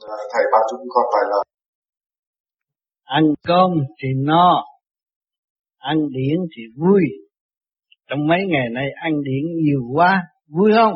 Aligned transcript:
Ờ, 0.00 0.16
thầy 0.32 0.42
ban 0.52 0.62
chúng 0.70 0.86
con 0.88 1.04
vài 1.14 1.24
lời. 1.30 1.44
Ăn 3.04 3.24
cơm 3.42 3.70
thì 4.02 4.08
no, 4.16 4.64
ăn 5.78 5.96
điển 6.10 6.38
thì 6.56 6.62
vui. 6.76 7.02
Trong 8.08 8.26
mấy 8.26 8.38
ngày 8.48 8.68
nay 8.72 8.86
ăn 9.02 9.12
điển 9.22 9.44
nhiều 9.64 9.80
quá, 9.94 10.22
vui 10.48 10.72
không? 10.74 10.94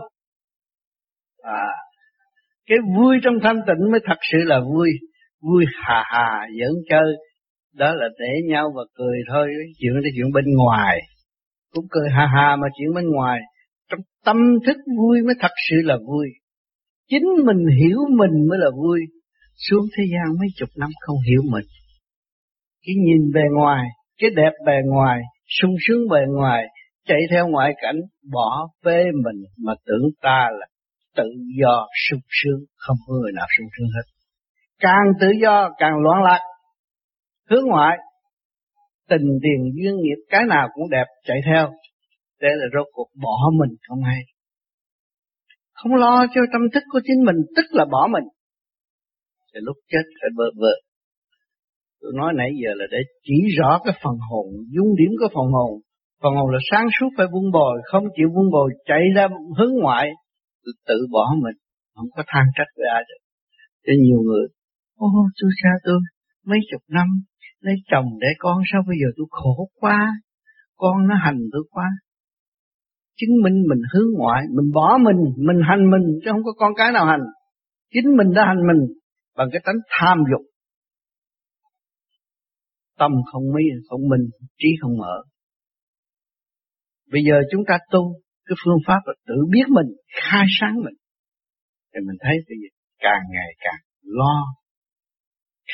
À 1.43 1.85
cái 2.67 2.79
vui 2.97 3.17
trong 3.22 3.35
thanh 3.43 3.57
tịnh 3.67 3.90
mới 3.90 4.01
thật 4.04 4.19
sự 4.33 4.38
là 4.44 4.61
vui. 4.61 4.90
Vui 5.40 5.65
hà 5.74 6.03
hà, 6.06 6.47
giỡn 6.61 6.74
chơi. 6.90 7.15
Đó 7.74 7.95
là 7.95 8.08
để 8.19 8.33
nhau 8.49 8.72
và 8.76 8.83
cười 8.95 9.19
thôi 9.29 9.49
chuyện 9.79 9.95
đó 9.95 10.08
chuyện 10.17 10.33
bên 10.35 10.45
ngoài. 10.56 10.99
Cũng 11.72 11.85
cười 11.90 12.08
hà 12.11 12.26
hà 12.37 12.56
mà 12.56 12.69
chuyện 12.79 12.95
bên 12.95 13.04
ngoài. 13.11 13.40
Trong 13.90 14.01
tâm 14.24 14.37
thức 14.67 14.76
vui 14.99 15.22
mới 15.22 15.35
thật 15.40 15.53
sự 15.71 15.76
là 15.85 15.97
vui 16.06 16.29
chính 17.09 17.25
mình 17.47 17.66
hiểu 17.80 17.98
mình 18.11 18.48
mới 18.48 18.59
là 18.59 18.71
vui. 18.77 19.01
Xuống 19.57 19.87
thế 19.97 20.05
gian 20.12 20.39
mấy 20.39 20.49
chục 20.57 20.69
năm 20.77 20.91
không 21.01 21.17
hiểu 21.29 21.43
mình. 21.53 21.65
Cái 22.87 22.95
nhìn 23.07 23.33
bề 23.35 23.43
ngoài, 23.57 23.89
cái 24.19 24.31
đẹp 24.37 24.53
bề 24.67 24.77
ngoài, 24.85 25.21
sung 25.61 25.75
sướng 25.89 26.09
bề 26.11 26.21
ngoài, 26.37 26.62
chạy 27.07 27.19
theo 27.31 27.48
ngoại 27.48 27.73
cảnh, 27.83 27.97
bỏ 28.33 28.69
phê 28.85 29.05
mình 29.25 29.45
mà 29.65 29.73
tưởng 29.87 30.11
ta 30.23 30.48
là 30.61 30.67
tự 31.17 31.31
do, 31.61 31.87
sung 32.09 32.21
sướng, 32.29 32.61
không 32.77 32.97
có 33.07 33.15
người 33.15 33.33
nào 33.33 33.47
sung 33.59 33.67
sướng 33.79 33.89
hết. 33.95 34.07
Càng 34.79 35.12
tự 35.21 35.27
do, 35.43 35.71
càng 35.79 35.93
loạn 36.03 36.23
lạc. 36.23 36.41
Hướng 37.51 37.65
ngoại, 37.67 37.97
tình 39.09 39.27
tiền 39.43 39.73
duyên 39.75 39.97
nghiệp, 39.97 40.25
cái 40.29 40.41
nào 40.48 40.69
cũng 40.75 40.91
đẹp, 40.91 41.05
chạy 41.25 41.41
theo. 41.47 41.71
Để 42.41 42.48
là 42.51 42.67
rốt 42.75 42.87
cuộc 42.93 43.09
bỏ 43.23 43.51
mình 43.59 43.77
không 43.89 44.03
hay 44.03 44.21
không 45.84 45.95
lo 45.95 46.27
cho 46.34 46.41
tâm 46.52 46.62
thức 46.74 46.84
của 46.93 47.01
chính 47.05 47.24
mình, 47.24 47.37
tức 47.56 47.66
là 47.70 47.84
bỏ 47.92 48.09
mình. 48.12 48.25
Thì 49.51 49.59
lúc 49.62 49.77
chết 49.92 50.05
phải 50.20 50.30
bơ 50.37 50.45
vơ. 50.61 50.75
Tôi 52.00 52.12
nói 52.17 52.33
nãy 52.36 52.50
giờ 52.62 52.70
là 52.81 52.86
để 52.91 52.98
chỉ 53.27 53.39
rõ 53.59 53.81
cái 53.84 53.94
phần 54.03 54.17
hồn, 54.31 54.47
dung 54.75 54.91
điểm 54.98 55.12
của 55.20 55.28
phần 55.36 55.48
hồn. 55.56 55.72
Phần 56.22 56.33
hồn 56.39 56.48
là 56.55 56.59
sáng 56.70 56.86
suốt 57.00 57.09
phải 57.17 57.27
vun 57.33 57.47
bồi, 57.53 57.75
không 57.91 58.05
chịu 58.17 58.28
vun 58.34 58.47
bồi, 58.53 58.69
chạy 58.89 59.03
ra 59.17 59.25
hướng 59.59 59.75
ngoại 59.83 60.06
tự 60.89 60.98
bỏ 61.12 61.34
mình, 61.42 61.56
không 61.94 62.09
có 62.16 62.22
than 62.27 62.44
trách 62.56 62.70
với 62.77 62.87
ai 62.97 63.03
được. 63.09 63.20
Cho 63.84 63.92
nhiều 64.05 64.20
người, 64.27 64.44
ô 64.97 65.06
tôi 65.41 65.50
cha 65.62 65.72
tôi, 65.84 66.00
mấy 66.47 66.59
chục 66.70 66.83
năm 66.89 67.09
lấy 67.61 67.75
chồng 67.91 68.09
để 68.20 68.28
con, 68.39 68.62
sao 68.72 68.83
bây 68.89 68.97
giờ 69.00 69.09
tôi 69.16 69.27
khổ 69.31 69.69
quá? 69.81 69.98
Con 70.77 71.06
nó 71.09 71.14
hành 71.25 71.39
tôi 71.53 71.64
quá 71.70 71.89
chứng 73.17 73.43
minh 73.43 73.57
mình 73.69 73.83
hướng 73.93 74.11
ngoại, 74.19 74.43
mình 74.57 74.73
bỏ 74.75 74.98
mình 75.07 75.20
mình 75.37 75.61
hành 75.69 75.91
mình, 75.91 76.05
chứ 76.25 76.31
không 76.33 76.45
có 76.45 76.53
con 76.57 76.73
cái 76.77 76.93
nào 76.93 77.07
hành. 77.07 77.25
Chính 77.93 78.17
mình 78.17 78.34
đã 78.37 78.43
hành 78.47 78.62
mình 78.69 78.81
bằng 79.37 79.48
cái 79.53 79.61
tánh 79.65 79.81
tham 79.91 80.19
dục. 80.31 80.43
Tâm 82.98 83.12
không 83.33 83.43
mỹ 83.55 83.65
không 83.89 84.01
minh 84.11 84.25
trí 84.59 84.69
không 84.81 84.98
mở. 84.98 85.15
Bây 87.12 87.23
giờ 87.29 87.37
chúng 87.51 87.62
ta 87.69 87.79
tu 87.91 88.21
cái 88.47 88.56
phương 88.65 88.81
pháp 88.87 89.01
là 89.06 89.15
tự 89.27 89.34
biết 89.51 89.67
mình, 89.69 89.91
khai 90.23 90.45
sáng 90.61 90.75
mình. 90.84 90.97
Thì 91.93 91.99
mình 92.06 92.17
thấy 92.21 92.37
cái 92.47 92.56
gì? 92.62 92.69
Càng 92.99 93.23
ngày 93.34 93.51
càng 93.59 93.81
lo, 94.03 94.39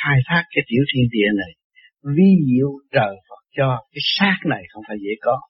khai 0.02 0.18
thác 0.28 0.44
cái 0.54 0.62
tiểu 0.68 0.82
thiên 0.90 1.04
địa 1.14 1.30
này. 1.42 1.52
Vi 2.16 2.30
diệu 2.48 2.70
trời 2.92 3.14
Phật 3.28 3.42
cho, 3.56 3.68
cái 3.92 4.02
xác 4.18 4.38
này 4.52 4.62
không 4.72 4.82
phải 4.88 4.96
dễ 5.04 5.12
có 5.20 5.40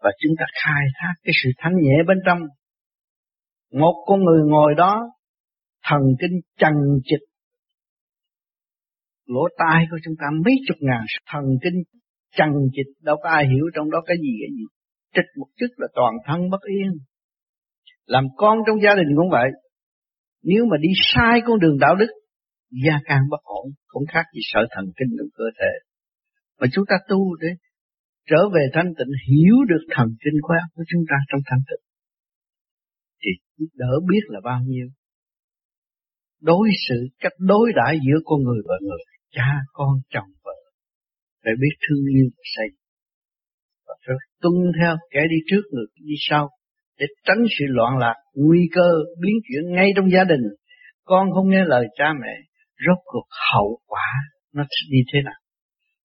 và 0.00 0.10
chúng 0.20 0.32
ta 0.38 0.44
khai 0.64 0.84
thác 0.94 1.14
cái 1.24 1.32
sự 1.42 1.50
thanh 1.58 1.72
nhẹ 1.76 1.96
bên 2.06 2.18
trong. 2.26 2.38
Một 3.72 4.04
con 4.06 4.24
người 4.24 4.40
ngồi 4.50 4.74
đó, 4.76 5.02
thần 5.84 6.00
kinh 6.20 6.40
chằng 6.58 6.80
chịch 7.04 7.30
lỗ 9.26 9.44
tai 9.58 9.86
của 9.90 9.96
chúng 10.04 10.14
ta 10.20 10.26
mấy 10.44 10.54
chục 10.66 10.76
ngàn 10.80 11.02
thần 11.32 11.44
kinh 11.62 11.78
chằng 12.36 12.54
chịch 12.74 12.90
đâu 13.02 13.16
có 13.22 13.28
ai 13.28 13.44
hiểu 13.52 13.64
trong 13.74 13.90
đó 13.90 13.98
cái 14.06 14.16
gì 14.16 14.32
cái 14.40 14.50
gì. 14.56 14.64
Trịch 15.14 15.30
một 15.38 15.46
chút 15.58 15.66
là 15.76 15.88
toàn 15.94 16.14
thân 16.26 16.50
bất 16.50 16.62
yên. 16.62 16.90
Làm 18.06 18.24
con 18.36 18.58
trong 18.66 18.82
gia 18.84 18.94
đình 18.94 19.10
cũng 19.16 19.30
vậy. 19.30 19.48
Nếu 20.42 20.64
mà 20.70 20.76
đi 20.80 20.88
sai 21.14 21.40
con 21.46 21.58
đường 21.58 21.78
đạo 21.80 21.94
đức, 22.00 22.10
gia 22.86 22.96
càng 23.04 23.22
bất 23.30 23.42
ổn. 23.42 23.66
Không 23.86 24.02
khác 24.08 24.24
gì 24.34 24.40
sợ 24.42 24.60
thần 24.70 24.84
kinh 24.96 25.08
trong 25.18 25.28
cơ 25.34 25.44
thể. 25.58 25.72
Mà 26.60 26.66
chúng 26.72 26.84
ta 26.88 26.96
tu 27.08 27.36
để 27.40 27.48
trở 28.26 28.48
về 28.54 28.64
thanh 28.72 28.90
tịnh, 28.98 29.12
hiểu 29.28 29.56
được 29.68 29.84
thần 29.94 30.08
kinh 30.24 30.38
khối 30.42 30.56
óc 30.64 30.70
của 30.74 30.84
chúng 30.90 31.02
ta 31.10 31.16
trong 31.28 31.40
thanh 31.46 31.62
tịnh. 31.68 31.84
Thì 33.22 33.30
đỡ 33.74 33.92
biết 34.10 34.24
là 34.28 34.40
bao 34.44 34.60
nhiêu. 34.66 34.88
Đối 36.40 36.68
xử, 36.88 37.08
cách 37.20 37.32
đối 37.38 37.72
đãi 37.76 37.98
giữa 38.06 38.18
con 38.24 38.38
người 38.42 38.62
và 38.68 38.74
người, 38.80 39.02
cha, 39.30 39.50
con, 39.72 39.88
chồng, 40.10 40.30
vợ, 40.44 40.58
phải 41.44 41.52
biết 41.60 41.74
thương 41.84 42.04
yêu 42.16 42.26
và 42.36 42.42
xây. 42.56 42.68
Và 43.86 43.94
phải 44.06 44.16
tuân 44.42 44.54
theo 44.80 44.96
kẻ 45.10 45.20
đi 45.30 45.36
trước, 45.50 45.62
người 45.72 45.86
đi 45.94 46.14
sau, 46.28 46.50
để 46.98 47.06
tránh 47.26 47.44
sự 47.58 47.64
loạn 47.68 47.98
lạc, 47.98 48.14
nguy 48.34 48.68
cơ 48.72 48.88
biến 49.20 49.34
chuyển 49.46 49.72
ngay 49.76 49.90
trong 49.96 50.10
gia 50.10 50.24
đình. 50.24 50.44
Con 51.04 51.30
không 51.34 51.50
nghe 51.50 51.64
lời 51.64 51.86
cha 51.98 52.12
mẹ, 52.22 52.34
rốt 52.86 52.98
cuộc 53.04 53.26
hậu 53.52 53.80
quả 53.86 54.10
nó 54.54 54.62
sẽ 54.62 54.86
đi 54.90 54.98
thế 55.12 55.18
nào? 55.24 55.40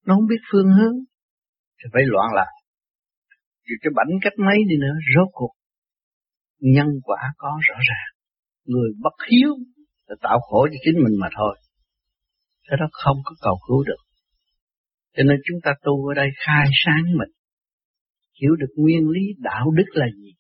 Nó 0.05 0.15
không 0.15 0.27
biết 0.27 0.41
phương 0.51 0.67
hướng 0.67 0.95
thì 1.77 1.85
phải 1.93 2.03
loạn 2.05 2.29
lại 2.33 2.51
dù 3.67 3.75
cái 3.81 3.91
bảnh 3.95 4.11
cách 4.21 4.37
mấy 4.47 4.57
đi 4.69 4.75
nữa, 4.83 4.95
rốt 5.15 5.29
cuộc, 5.31 5.53
nhân 6.59 6.87
quả 7.03 7.21
có 7.37 7.51
rõ 7.67 7.77
ràng. 7.89 8.11
Người 8.65 8.89
bất 9.03 9.15
hiếu 9.29 9.51
là 10.07 10.15
tạo 10.21 10.39
khổ 10.39 10.67
cho 10.71 10.77
chính 10.85 11.03
mình 11.03 11.15
mà 11.21 11.27
thôi. 11.37 11.55
Cái 12.67 12.77
đó 12.81 12.87
không 12.91 13.17
có 13.25 13.35
cầu 13.41 13.57
cứu 13.67 13.83
được. 13.83 14.03
Cho 15.15 15.23
nên 15.23 15.37
chúng 15.45 15.59
ta 15.63 15.71
tu 15.83 16.07
ở 16.07 16.13
đây 16.13 16.29
khai 16.45 16.65
sáng 16.85 17.03
mình. 17.19 17.31
Hiểu 18.41 18.55
được 18.59 18.73
nguyên 18.75 19.09
lý, 19.09 19.21
đạo 19.37 19.71
đức 19.77 19.89
là 19.93 20.05
gì? 20.17 20.31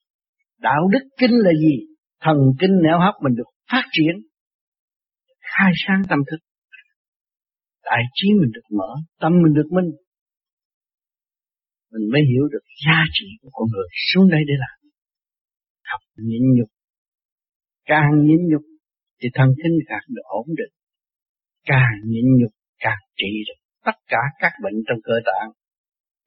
Đạo 0.59 0.87
đức 0.91 1.03
kinh 1.19 1.35
là 1.45 1.51
gì? 1.59 1.75
Thần 2.21 2.37
kinh 2.59 2.71
nẻo 2.83 2.99
hấp 2.99 3.13
mình 3.23 3.35
được 3.35 3.49
phát 3.71 3.83
triển. 3.91 4.15
Khai 5.39 5.71
sáng 5.87 6.01
tâm 6.09 6.19
thức. 6.31 6.37
Đại 7.83 8.01
trí 8.13 8.27
mình 8.41 8.51
được 8.53 8.77
mở, 8.77 8.89
tâm 9.19 9.31
mình 9.43 9.53
được 9.53 9.69
minh 9.71 9.91
mình 11.95 12.07
mới 12.13 12.21
hiểu 12.31 12.45
được 12.53 12.65
giá 12.85 12.99
trị 13.17 13.27
của 13.41 13.49
con 13.53 13.65
người 13.73 13.87
xuống 14.09 14.27
đây 14.33 14.41
để 14.49 14.55
làm. 14.63 14.77
Học 15.91 16.01
nhịn 16.29 16.43
nhục. 16.55 16.69
Càng 17.91 18.09
nhịn 18.27 18.41
nhục 18.51 18.65
thì 19.19 19.27
thần 19.33 19.49
kinh 19.61 19.75
càng 19.89 20.05
được 20.15 20.25
ổn 20.41 20.47
định. 20.59 20.73
Càng 21.71 21.93
nhịn 22.11 22.25
nhục 22.39 22.53
càng 22.85 23.01
trị 23.19 23.31
được 23.47 23.59
tất 23.85 23.97
cả 24.07 24.21
các 24.41 24.51
bệnh 24.63 24.77
trong 24.87 24.99
cơ 25.03 25.13
tạng. 25.29 25.49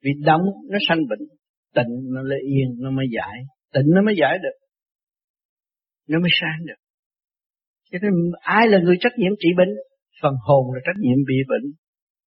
Vì 0.03 0.11
đóng 0.25 0.41
nó 0.71 0.77
sanh 0.87 1.01
bệnh, 1.09 1.23
tịnh 1.75 1.93
nó 2.13 2.21
lại 2.21 2.39
yên, 2.53 2.69
nó 2.83 2.91
mới 2.91 3.05
giải. 3.17 3.37
Tịnh 3.73 3.87
nó 3.95 4.01
mới 4.01 4.15
giải 4.21 4.37
được. 4.43 4.57
Nó 6.07 6.19
mới 6.19 6.29
sáng 6.41 6.59
được. 6.67 6.81
Cho 7.91 7.97
nên 8.01 8.13
ai 8.41 8.67
là 8.67 8.77
người 8.83 8.97
trách 8.99 9.15
nhiệm 9.17 9.31
trị 9.39 9.49
bệnh? 9.57 9.73
Phần 10.21 10.33
hồn 10.47 10.73
là 10.73 10.79
trách 10.85 10.99
nhiệm 11.03 11.17
bị 11.27 11.35
bệnh 11.51 11.65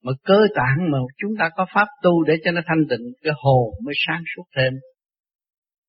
mà 0.02 0.12
cơ 0.24 0.38
tạng 0.54 0.90
mà 0.92 0.98
chúng 1.18 1.32
ta 1.38 1.50
có 1.56 1.66
pháp 1.74 1.88
tu 2.02 2.24
để 2.24 2.34
cho 2.44 2.50
nó 2.50 2.60
thanh 2.66 2.84
tịnh, 2.90 3.04
cái 3.22 3.32
hồn 3.36 3.64
mới 3.84 3.94
sáng 4.06 4.22
suốt 4.36 4.44
thêm 4.56 4.72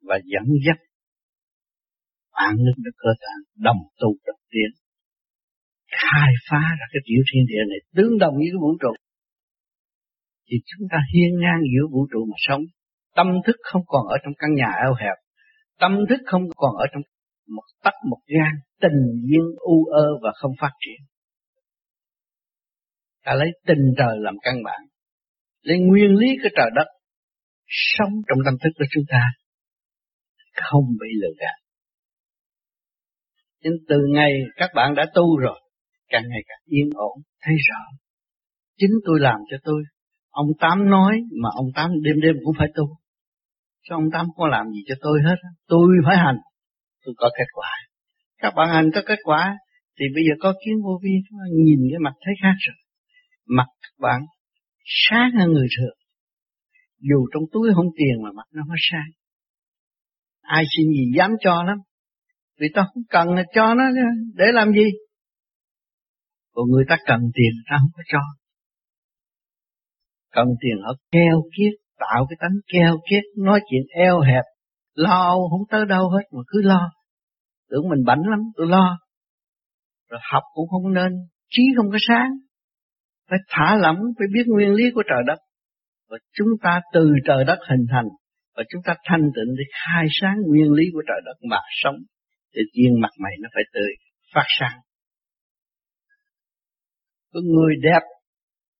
và 0.07 0.15
dẫn 0.25 0.45
dắt 0.67 0.77
an 2.33 2.55
ninh 2.65 2.79
được 2.85 2.95
cơ 2.97 3.11
tạng, 3.23 3.41
đồng 3.67 3.81
tu 3.99 4.09
đồng 4.27 4.41
tiến. 4.51 4.71
Khai 6.01 6.31
phá 6.49 6.63
ra 6.79 6.85
cái 6.93 7.01
tiểu 7.07 7.21
thiên 7.29 7.43
địa 7.49 7.63
này 7.71 7.79
tương 7.95 8.17
đồng 8.23 8.33
với 8.39 8.47
cái 8.51 8.59
vũ 8.61 8.71
trụ. 8.81 8.93
Thì 10.47 10.55
chúng 10.69 10.87
ta 10.91 10.97
hiên 11.13 11.31
ngang 11.41 11.61
giữa 11.71 11.85
vũ 11.93 12.07
trụ 12.11 12.25
mà 12.31 12.37
sống. 12.47 12.63
Tâm 13.15 13.27
thức 13.45 13.55
không 13.63 13.81
còn 13.85 14.03
ở 14.07 14.17
trong 14.23 14.33
căn 14.37 14.49
nhà 14.53 14.69
eo 14.85 14.93
hẹp. 15.01 15.17
Tâm 15.79 15.91
thức 16.09 16.21
không 16.25 16.43
còn 16.55 16.73
ở 16.83 16.85
trong 16.93 17.01
một 17.55 17.67
tắc 17.83 17.93
một 18.09 18.21
gan 18.35 18.53
tình 18.81 18.99
duyên 19.27 19.45
u 19.57 19.85
ơ 19.85 20.07
và 20.23 20.31
không 20.35 20.51
phát 20.61 20.71
triển 20.79 20.99
ta 23.23 23.33
lấy 23.33 23.49
tình 23.67 23.93
trời 23.97 24.15
làm 24.19 24.35
căn 24.43 24.55
bản, 24.65 24.81
lấy 25.61 25.77
nguyên 25.79 26.15
lý 26.15 26.27
của 26.43 26.49
trời 26.57 26.69
đất, 26.75 26.87
sống 27.67 28.11
trong 28.27 28.37
tâm 28.45 28.53
thức 28.63 28.69
của 28.79 28.85
chúng 28.91 29.03
ta, 29.09 29.21
không 30.53 30.85
bị 31.01 31.07
lừa 31.21 31.33
gạt. 31.39 31.57
Nhưng 33.61 33.73
từ 33.89 33.97
ngày 34.13 34.31
các 34.55 34.69
bạn 34.75 34.95
đã 34.95 35.05
tu 35.13 35.37
rồi, 35.37 35.59
càng 36.09 36.23
ngày 36.29 36.41
càng 36.47 36.59
yên 36.65 36.89
ổn, 36.95 37.21
thấy 37.41 37.55
rõ. 37.69 37.81
Chính 38.77 38.91
tôi 39.05 39.19
làm 39.19 39.39
cho 39.51 39.57
tôi, 39.63 39.83
ông 40.29 40.47
tám 40.59 40.89
nói 40.89 41.21
mà 41.41 41.49
ông 41.55 41.67
tám 41.75 41.89
đêm 42.03 42.15
đêm 42.21 42.35
cũng 42.45 42.55
phải 42.57 42.67
tu. 42.75 42.83
Cho 43.83 43.95
ông 43.95 44.09
tám 44.13 44.25
có 44.35 44.47
làm 44.47 44.65
gì 44.71 44.79
cho 44.87 44.95
tôi 45.01 45.19
hết. 45.25 45.35
Tôi 45.67 45.87
phải 46.05 46.17
hành, 46.17 46.37
tôi 47.05 47.13
có 47.17 47.29
kết 47.37 47.47
quả. 47.53 47.69
Các 48.37 48.53
bạn 48.55 48.69
hành 48.69 48.89
có 48.95 49.01
kết 49.05 49.19
quả, 49.23 49.57
thì 49.99 50.05
bây 50.15 50.23
giờ 50.23 50.33
có 50.39 50.53
kiến 50.65 50.75
vô 50.83 50.99
vi 51.03 51.11
nhìn 51.65 51.79
cái 51.91 51.99
mặt 51.99 52.13
thấy 52.25 52.33
khác 52.41 52.55
rồi 52.67 52.75
mặt 53.47 53.67
các 53.81 53.93
bạn 53.99 54.21
sáng 54.85 55.31
hơn 55.39 55.51
người 55.51 55.67
thường. 55.77 55.97
Dù 56.99 57.27
trong 57.33 57.43
túi 57.51 57.69
không 57.75 57.87
tiền 57.97 58.23
mà 58.23 58.29
mặt 58.35 58.47
nó 58.51 58.63
mới 58.65 58.77
sáng 58.91 59.11
ai 60.43 60.63
xin 60.77 60.87
gì 60.87 61.11
dám 61.17 61.31
cho 61.39 61.63
lắm. 61.63 61.77
Vì 62.59 62.67
ta 62.75 62.85
không 62.93 63.03
cần 63.09 63.27
là 63.33 63.43
cho 63.55 63.73
nó 63.73 63.83
để 64.35 64.45
làm 64.53 64.71
gì. 64.71 64.87
Còn 66.51 66.65
người 66.69 66.83
ta 66.89 66.97
cần 67.05 67.19
tiền 67.33 67.51
ta 67.69 67.77
không 67.79 67.89
có 67.93 68.03
cho. 68.07 68.19
Cần 70.31 70.47
tiền 70.61 70.83
họ 70.83 70.93
keo 71.11 71.43
kiết, 71.57 71.73
tạo 71.99 72.25
cái 72.29 72.37
tánh 72.39 72.57
keo 72.73 72.97
kiết, 73.09 73.23
nói 73.37 73.61
chuyện 73.69 73.81
eo 73.95 74.19
hẹp. 74.19 74.43
Lo 74.93 75.35
không 75.49 75.67
tới 75.69 75.85
đâu 75.85 76.09
hết 76.09 76.23
mà 76.31 76.41
cứ 76.47 76.61
lo. 76.61 76.91
Tưởng 77.69 77.89
mình 77.89 78.03
bảnh 78.05 78.21
lắm, 78.29 78.39
tôi 78.55 78.67
lo. 78.67 78.97
Rồi 80.09 80.19
học 80.31 80.43
cũng 80.53 80.69
không 80.69 80.93
nên, 80.93 81.11
trí 81.49 81.63
không 81.77 81.91
có 81.91 81.97
sáng 82.07 82.31
phải 83.29 83.39
thả 83.49 83.77
lỏng, 83.81 83.99
phải 84.17 84.27
biết 84.33 84.43
nguyên 84.47 84.73
lý 84.73 84.83
của 84.95 85.03
trời 85.09 85.21
đất. 85.27 85.39
Và 86.09 86.17
chúng 86.33 86.47
ta 86.63 86.81
từ 86.93 87.13
trời 87.25 87.43
đất 87.47 87.59
hình 87.69 87.85
thành, 87.91 88.05
và 88.55 88.63
chúng 88.69 88.81
ta 88.85 88.95
thanh 89.03 89.21
tịnh 89.21 89.55
để 89.57 89.63
khai 89.83 90.05
sáng 90.21 90.35
nguyên 90.47 90.71
lý 90.71 90.83
của 90.93 91.01
trời 91.07 91.21
đất 91.25 91.37
mà 91.49 91.57
sống, 91.83 91.95
thì 92.55 92.61
duyên 92.73 93.01
mặt 93.01 93.11
mày 93.19 93.31
nó 93.41 93.49
phải 93.53 93.63
tươi, 93.73 93.91
phát 94.33 94.45
sáng. 94.59 94.79
Có 97.33 97.39
người 97.43 97.75
đẹp 97.83 98.03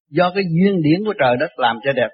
do 0.10 0.32
cái 0.36 0.44
duyên 0.44 0.82
điển 0.82 1.06
của 1.06 1.14
trời 1.20 1.38
đất 1.40 1.52
làm 1.58 1.76
cho 1.84 1.92
đẹp. 1.94 2.10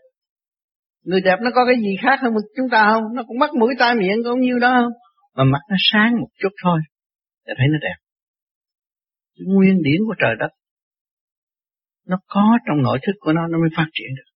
Người 1.03 1.21
đẹp 1.21 1.37
nó 1.41 1.51
có 1.55 1.65
cái 1.65 1.81
gì 1.81 1.95
khác 2.01 2.19
hơn 2.21 2.33
chúng 2.57 2.69
ta 2.71 2.89
không? 2.91 3.03
Nó 3.15 3.23
cũng 3.27 3.39
mắt 3.39 3.49
mũi 3.59 3.73
tai 3.79 3.95
miệng 3.95 4.23
cũng 4.23 4.39
nhiêu 4.39 4.59
đó 4.59 4.75
không? 4.79 4.91
Mà 5.35 5.43
mắt 5.43 5.59
nó 5.69 5.75
sáng 5.91 6.11
một 6.21 6.27
chút 6.41 6.49
thôi 6.63 6.79
để 7.45 7.53
thấy 7.57 7.67
nó 7.71 7.77
đẹp. 7.81 7.95
Cái 9.35 9.45
nguyên 9.55 9.77
điển 9.83 9.99
của 10.07 10.15
trời 10.21 10.35
đất 10.39 10.49
nó 12.09 12.17
có 12.27 12.57
trong 12.67 12.81
nội 12.81 12.99
thức 13.05 13.15
của 13.19 13.33
nó 13.33 13.47
nó 13.47 13.57
mới 13.59 13.69
phát 13.77 13.87
triển 13.93 14.07
được. 14.17 14.29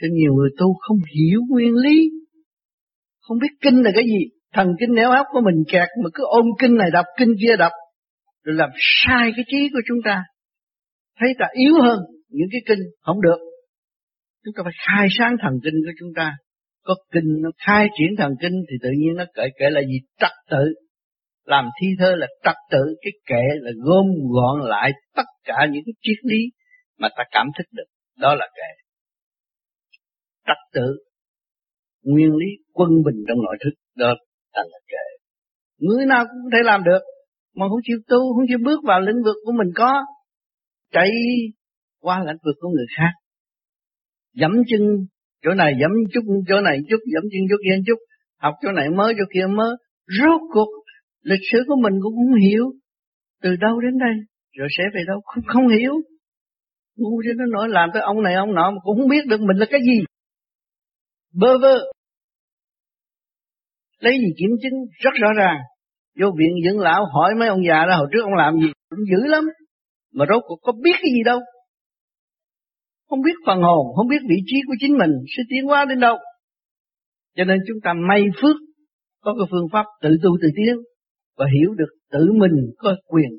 Cho 0.00 0.06
nhiều 0.12 0.32
người 0.34 0.50
tu 0.58 0.74
không 0.80 0.98
hiểu 1.16 1.40
nguyên 1.50 1.74
lý, 1.74 2.10
không 3.20 3.38
biết 3.38 3.52
kinh 3.60 3.82
là 3.82 3.90
cái 3.94 4.04
gì. 4.04 4.22
Thần 4.54 4.68
kinh 4.80 4.88
nếu 4.94 5.10
óc 5.10 5.26
của 5.32 5.40
mình 5.40 5.64
kẹt 5.72 5.88
mà 6.04 6.10
cứ 6.14 6.24
ôm 6.26 6.46
kinh 6.60 6.74
này 6.76 6.90
đọc, 6.92 7.06
kinh 7.18 7.34
kia 7.42 7.56
đọc, 7.58 7.72
rồi 8.44 8.56
làm 8.56 8.70
sai 8.76 9.32
cái 9.36 9.44
trí 9.48 9.68
của 9.72 9.80
chúng 9.88 9.98
ta. 10.04 10.24
Thấy 11.18 11.28
ta 11.38 11.46
yếu 11.52 11.74
hơn 11.82 11.98
những 12.28 12.48
cái 12.52 12.60
kinh, 12.66 12.84
không 13.00 13.20
được. 13.20 13.38
Chúng 14.44 14.54
ta 14.56 14.62
phải 14.64 14.72
khai 14.86 15.06
sáng 15.18 15.36
thần 15.42 15.52
kinh 15.64 15.74
của 15.84 15.92
chúng 16.00 16.12
ta. 16.16 16.36
Có 16.84 16.94
kinh 17.12 17.42
nó 17.42 17.50
khai 17.66 17.88
triển 17.98 18.16
thần 18.18 18.32
kinh 18.40 18.52
thì 18.70 18.76
tự 18.82 18.88
nhiên 18.98 19.14
nó 19.16 19.24
kể 19.34 19.42
kể 19.58 19.66
là 19.70 19.80
gì? 19.80 19.98
Trật 20.20 20.32
tự. 20.50 20.64
Làm 21.44 21.64
thi 21.80 21.86
thơ 21.98 22.14
là 22.16 22.26
trật 22.44 22.56
tự. 22.70 22.94
Cái 23.02 23.12
kệ 23.26 23.44
là 23.60 23.70
gom 23.84 24.06
gọn 24.34 24.68
lại 24.70 24.90
tất 25.16 25.26
cả 25.44 25.66
những 25.72 25.82
cái 25.86 25.92
triết 26.02 26.16
lý 26.22 26.38
mà 26.98 27.08
ta 27.16 27.24
cảm 27.30 27.46
thức 27.58 27.64
được 27.72 27.88
đó 28.18 28.34
là 28.34 28.46
kệ 28.54 28.82
trật 30.46 30.56
tự 30.72 30.96
nguyên 32.02 32.36
lý 32.36 32.46
quân 32.72 32.90
bình 33.04 33.24
trong 33.28 33.38
nội 33.44 33.56
thức 33.64 33.74
đó 33.96 34.14
thành 34.54 34.66
là 34.72 34.78
kệ 34.86 35.04
người 35.78 36.06
nào 36.06 36.24
cũng 36.24 36.42
có 36.44 36.50
thể 36.52 36.62
làm 36.64 36.84
được 36.84 37.02
mà 37.54 37.66
không 37.68 37.80
chịu 37.82 37.98
tu 38.08 38.34
không 38.34 38.46
chịu 38.48 38.58
bước 38.64 38.80
vào 38.84 39.00
lĩnh 39.00 39.22
vực 39.24 39.36
của 39.44 39.52
mình 39.52 39.72
có 39.74 39.92
chạy 40.92 41.10
qua 42.00 42.24
lĩnh 42.26 42.42
vực 42.44 42.56
của 42.60 42.68
người 42.68 42.86
khác. 42.98 43.12
Dẫm 44.34 44.52
chân 44.68 44.80
chỗ 45.42 45.50
này 45.54 45.72
dẫm 45.80 45.90
chút 46.12 46.20
chỗ 46.48 46.60
này 46.60 46.78
chút 46.88 47.00
dẫm 47.14 47.22
chân 47.32 47.42
chút 47.50 47.60
kia 47.64 47.82
chút 47.86 47.98
học 48.38 48.54
chỗ 48.62 48.72
này 48.72 48.90
mới 48.90 49.14
chỗ 49.18 49.24
kia 49.34 49.46
mới. 49.56 49.76
Rốt 50.18 50.40
cuộc 50.52 50.68
lịch 51.22 51.44
sử 51.52 51.58
của 51.66 51.76
mình 51.82 51.92
cũng 52.02 52.14
không 52.16 52.40
hiểu 52.40 52.72
từ 53.42 53.56
đâu 53.56 53.80
đến 53.80 53.98
đây 53.98 54.14
rồi 54.58 54.68
sẽ 54.78 54.84
về 54.94 55.00
đâu 55.06 55.20
không, 55.24 55.44
không 55.46 55.68
hiểu 55.68 55.94
ngu 56.96 57.22
cho 57.24 57.30
nó 57.38 57.44
nói 57.46 57.68
làm 57.68 57.90
tới 57.94 58.02
ông 58.02 58.22
này 58.22 58.34
ông 58.34 58.54
nọ 58.54 58.70
mà 58.70 58.76
cũng 58.82 58.98
không 58.98 59.08
biết 59.08 59.26
được 59.28 59.40
mình 59.40 59.56
là 59.56 59.66
cái 59.70 59.80
gì. 59.80 60.04
Bơ 61.34 61.58
vơ. 61.58 61.92
Lấy 63.98 64.18
gì 64.18 64.32
kiểm 64.38 64.50
chứng? 64.62 64.78
Rất 65.04 65.10
rõ 65.20 65.28
ràng. 65.36 65.58
Vô 66.20 66.26
viện 66.38 66.50
dưỡng 66.64 66.80
lão 66.80 67.04
hỏi 67.04 67.34
mấy 67.38 67.48
ông 67.48 67.60
già 67.68 67.86
đó, 67.88 67.96
hồi 67.96 68.06
trước 68.12 68.22
ông 68.22 68.34
làm 68.34 68.54
gì 68.54 68.72
cũng 68.90 68.98
dữ 69.10 69.26
lắm. 69.26 69.44
Mà 70.12 70.24
rốt 70.28 70.42
cuộc 70.46 70.58
có 70.62 70.72
biết 70.72 70.94
cái 70.94 71.10
gì 71.14 71.22
đâu. 71.24 71.40
Không 73.08 73.22
biết 73.22 73.34
phần 73.46 73.62
hồn, 73.62 73.86
không 73.96 74.08
biết 74.08 74.22
vị 74.28 74.36
trí 74.46 74.56
của 74.66 74.74
chính 74.80 74.98
mình, 74.98 75.10
sẽ 75.36 75.42
tiến 75.50 75.64
hóa 75.66 75.84
đến 75.84 76.00
đâu. 76.00 76.16
Cho 77.36 77.44
nên 77.44 77.58
chúng 77.68 77.78
ta 77.84 77.92
may 78.08 78.24
phước, 78.42 78.56
có 79.20 79.34
cái 79.38 79.46
phương 79.50 79.68
pháp 79.72 79.84
tự 80.02 80.10
tu 80.22 80.30
tự 80.42 80.48
tiến 80.56 80.76
và 81.36 81.46
hiểu 81.54 81.74
được 81.74 81.92
tự 82.12 82.32
mình 82.32 82.52
có 82.78 82.96
quyền 83.06 83.30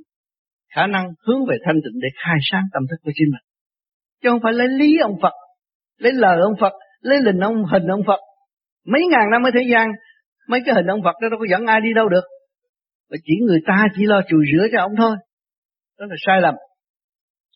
khả 0.75 0.87
năng 0.87 1.05
hướng 1.27 1.45
về 1.49 1.57
thanh 1.65 1.75
tịnh 1.75 1.99
để 2.01 2.07
khai 2.25 2.37
sáng 2.51 2.63
tâm 2.73 2.83
thức 2.89 2.97
của 3.03 3.11
chính 3.15 3.27
mình. 3.33 3.45
Chứ 4.21 4.29
không 4.29 4.39
phải 4.43 4.53
lấy 4.53 4.67
lý 4.79 4.97
ông 5.01 5.15
Phật, 5.21 5.33
lấy 5.97 6.13
lời 6.13 6.37
ông 6.41 6.53
Phật, 6.61 6.73
lấy 7.01 7.17
hình 7.25 7.39
ông 7.39 7.55
hình 7.71 7.87
ông 7.87 8.03
Phật. 8.07 8.19
Mấy 8.85 9.01
ngàn 9.11 9.31
năm 9.31 9.43
ở 9.43 9.49
thế 9.53 9.61
gian, 9.71 9.87
mấy 10.47 10.59
cái 10.65 10.75
hình 10.75 10.85
ông 10.85 11.01
Phật 11.03 11.15
đó 11.21 11.29
đâu 11.29 11.39
có 11.39 11.45
dẫn 11.49 11.65
ai 11.65 11.81
đi 11.81 11.89
đâu 11.95 12.09
được. 12.09 12.23
Và 13.09 13.17
chỉ 13.23 13.33
người 13.47 13.59
ta 13.67 13.87
chỉ 13.95 14.05
lo 14.05 14.21
chùi 14.29 14.45
rửa 14.53 14.67
cho 14.71 14.79
ông 14.79 14.91
thôi. 14.97 15.15
Đó 15.99 16.05
là 16.09 16.15
sai 16.25 16.41
lầm. 16.41 16.55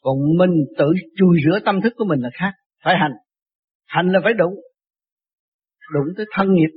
Còn 0.02 0.16
mình 0.38 0.52
tự 0.78 0.86
chùi 1.18 1.38
rửa 1.46 1.60
tâm 1.66 1.82
thức 1.82 1.94
của 1.96 2.06
mình 2.06 2.20
là 2.20 2.30
khác. 2.34 2.52
Phải 2.84 2.96
hành. 3.00 3.12
Hành 3.86 4.08
là 4.08 4.20
phải 4.24 4.34
đụng. 4.34 4.54
Đụng 5.94 6.14
tới 6.18 6.26
thân 6.32 6.48
nghiệp, 6.54 6.72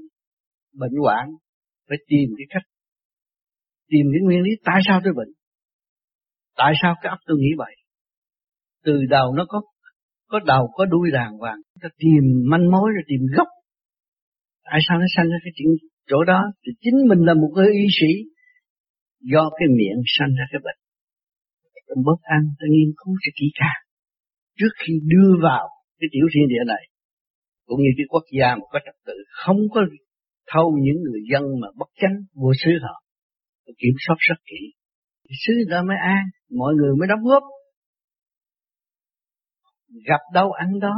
bệnh 0.79 0.93
hoạn. 1.03 1.29
Phải 1.89 1.99
tìm 2.09 2.29
cái 2.39 2.47
cách. 2.51 2.63
Tìm 3.89 4.07
cái 4.13 4.21
nguyên 4.23 4.43
lý 4.43 4.51
tại 4.65 4.81
sao 4.87 5.01
tôi 5.05 5.13
bệnh? 5.17 5.29
Tại 6.57 6.73
sao 6.83 6.95
cái 7.03 7.11
óc 7.11 7.19
tôi 7.27 7.37
nghĩ 7.41 7.51
vậy? 7.59 7.75
Từ 8.85 8.93
đầu 9.11 9.35
nó 9.35 9.45
có 9.49 9.61
có 10.31 10.39
đầu, 10.47 10.71
có 10.73 10.85
đuôi 10.85 11.11
đàng 11.13 11.33
hoàng. 11.39 11.61
Ta 11.83 11.89
tìm 11.99 12.23
manh 12.51 12.71
mối 12.71 12.91
rồi 12.95 13.05
tìm 13.07 13.21
gốc. 13.37 13.49
Tại 14.65 14.81
sao 14.89 14.99
nó 14.99 15.07
sanh 15.17 15.29
ra 15.31 15.39
cái 15.45 15.53
chuyện 15.57 15.69
chỗ 16.11 16.25
đó? 16.25 16.41
Thì 16.63 16.73
chính 16.81 16.99
mình 17.09 17.19
là 17.29 17.35
một 17.35 17.53
cái 17.57 17.67
y 17.83 17.87
sĩ. 18.01 18.13
Do 19.21 19.51
cái 19.59 19.69
miệng 19.79 20.01
sanh 20.07 20.33
ra 20.39 20.45
cái 20.53 20.61
bệnh. 20.65 20.81
Ta 21.87 21.95
bớt 22.07 22.21
ăn 22.23 22.43
ta 22.59 22.65
nghiên 22.71 22.91
cứu 23.01 23.15
cho 23.23 23.31
kỹ 23.39 23.47
càng. 23.61 23.81
Trước 24.59 24.73
khi 24.81 24.93
đưa 25.13 25.31
vào 25.43 25.69
cái 25.99 26.09
tiểu 26.13 26.27
thiên 26.33 26.49
địa 26.49 26.65
này, 26.67 26.85
cũng 27.67 27.81
như 27.81 27.91
cái 27.97 28.07
quốc 28.09 28.25
gia 28.39 28.49
mà 28.55 28.65
có 28.73 28.79
trật 28.87 28.97
tự, 29.07 29.17
không 29.45 29.61
có 29.75 29.81
thâu 30.53 30.79
những 30.83 31.03
người 31.05 31.21
dân 31.31 31.43
mà 31.61 31.69
bất 31.79 31.91
chánh 32.01 32.17
vô 32.35 32.53
sứ 32.65 32.71
họ. 32.83 33.03
Kiểm 33.79 33.95
soát 34.07 34.17
rất 34.19 34.39
kỹ. 34.51 34.61
Sứ 35.47 35.55
đó 35.71 35.83
mới 35.89 35.97
an 36.17 36.25
mọi 36.51 36.75
người 36.75 36.93
mới 36.99 37.09
đóng 37.09 37.25
góp. 37.25 37.43
Gặp 40.07 40.21
đâu 40.35 40.53
ăn 40.53 40.79
đó, 40.81 40.95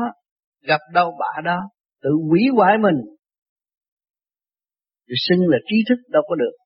gặp 0.68 0.80
đâu 0.92 1.12
bà 1.20 1.42
đó, 1.44 1.60
tự 2.02 2.10
hủy 2.28 2.42
hoại 2.54 2.78
mình. 2.78 2.96
Rồi 5.06 5.16
xưng 5.28 5.48
là 5.48 5.58
trí 5.68 5.76
thức 5.88 6.08
đâu 6.08 6.22
có 6.28 6.34
được. 6.34 6.56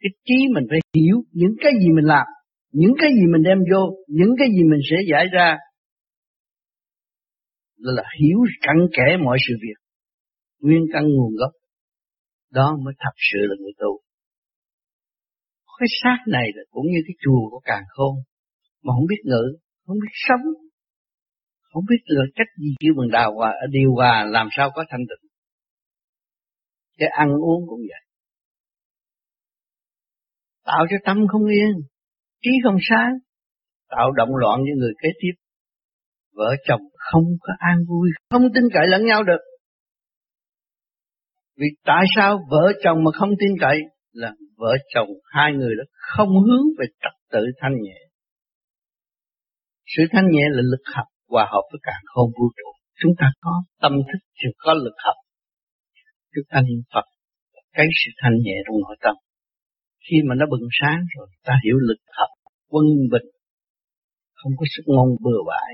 Cái 0.00 0.10
trí 0.24 0.34
mình 0.54 0.64
phải 0.70 0.78
hiểu 0.94 1.16
những 1.32 1.54
cái 1.62 1.72
gì 1.80 1.88
mình 1.96 2.04
làm, 2.04 2.26
những 2.72 2.92
cái 2.98 3.10
gì 3.10 3.26
mình 3.32 3.42
đem 3.42 3.58
vô, 3.72 3.96
những 4.08 4.34
cái 4.38 4.48
gì 4.48 4.62
mình 4.70 4.80
sẽ 4.90 4.96
giải 5.10 5.26
ra. 5.32 5.56
Là 7.76 8.02
hiểu 8.20 8.38
cặn 8.60 8.76
kẽ 8.96 9.16
mọi 9.24 9.38
sự 9.48 9.54
việc. 9.62 9.78
Nguyên 10.60 10.82
căn 10.92 11.04
nguồn 11.04 11.32
gốc. 11.36 11.50
Đó 12.50 12.76
mới 12.84 12.94
thật 12.98 13.14
sự 13.32 13.38
là 13.40 13.54
người 13.60 13.72
tu 13.78 14.01
cái 15.82 15.88
xác 16.02 16.18
này 16.26 16.46
là 16.54 16.62
cũng 16.70 16.86
như 16.86 17.00
cái 17.06 17.14
chùa 17.22 17.50
của 17.50 17.60
càng 17.64 17.84
khôn, 17.88 18.14
mà 18.82 18.90
không 18.96 19.06
biết 19.08 19.22
ngự 19.24 19.44
không 19.86 19.96
biết 20.02 20.14
sống, 20.28 20.44
không 21.72 21.84
biết 21.90 22.02
là 22.04 22.24
cách 22.34 22.46
gì 22.56 22.74
kêu 22.80 22.92
bằng 22.98 23.10
đào 23.10 23.34
hòa 23.34 23.52
điều 23.70 23.94
hòa 23.94 24.24
làm 24.24 24.48
sao 24.56 24.70
có 24.74 24.84
thanh 24.90 25.00
tịnh. 25.00 25.30
Cái 26.98 27.08
ăn 27.08 27.28
uống 27.28 27.66
cũng 27.68 27.80
vậy. 27.80 28.02
Tạo 30.64 30.86
cho 30.90 30.96
tâm 31.04 31.26
không 31.28 31.46
yên, 31.46 31.72
trí 32.42 32.50
không 32.64 32.76
sáng, 32.90 33.12
tạo 33.88 34.12
động 34.12 34.36
loạn 34.36 34.60
với 34.62 34.72
người 34.78 34.92
kế 35.02 35.08
tiếp. 35.20 35.32
Vợ 36.32 36.56
chồng 36.68 36.80
không 37.12 37.24
có 37.40 37.52
an 37.58 37.76
vui, 37.88 38.08
không 38.30 38.42
tin 38.54 38.64
cậy 38.72 38.86
lẫn 38.88 39.06
nhau 39.06 39.22
được. 39.24 39.40
Vì 41.56 41.66
tại 41.84 42.04
sao 42.16 42.38
vợ 42.50 42.72
chồng 42.84 43.04
mà 43.04 43.10
không 43.14 43.30
tin 43.40 43.50
cậy? 43.60 43.78
Là 44.12 44.30
vợ 44.56 44.72
chồng 44.94 45.08
hai 45.24 45.52
người 45.52 45.74
đó 45.78 45.84
không 46.14 46.28
hướng 46.28 46.66
về 46.78 46.86
trật 47.02 47.14
tự 47.32 47.42
thanh 47.60 47.76
nhẹ. 47.82 47.98
Sự 49.96 50.02
thanh 50.12 50.26
nhẹ 50.30 50.44
là 50.50 50.62
lực 50.72 50.84
học 50.94 51.06
hòa 51.28 51.44
hợp 51.52 51.64
với 51.72 51.80
cả 51.82 51.92
không 52.04 52.30
vũ 52.36 52.46
trụ. 52.56 52.68
Chúng 53.00 53.12
ta 53.18 53.26
có 53.40 53.52
tâm 53.82 53.92
thức 53.92 54.20
thì 54.38 54.48
có 54.56 54.74
lực 54.74 54.96
học. 55.04 55.16
Chúng 56.34 56.44
ta 56.50 56.60
niệm 56.60 56.82
Phật, 56.94 57.06
cái 57.72 57.86
sự 58.00 58.10
thanh 58.22 58.36
nhẹ 58.44 58.56
trong 58.66 58.76
nội 58.84 58.96
tâm. 59.04 59.14
Khi 60.06 60.16
mà 60.28 60.34
nó 60.38 60.44
bừng 60.50 60.68
sáng 60.80 61.00
rồi, 61.16 61.28
ta 61.44 61.54
hiểu 61.64 61.76
lực 61.88 62.00
học, 62.18 62.30
quân 62.68 62.86
bình. 63.12 63.28
Không 64.34 64.52
có 64.58 64.64
sức 64.76 64.82
ngôn 64.86 65.08
bừa 65.24 65.40
bãi. 65.48 65.72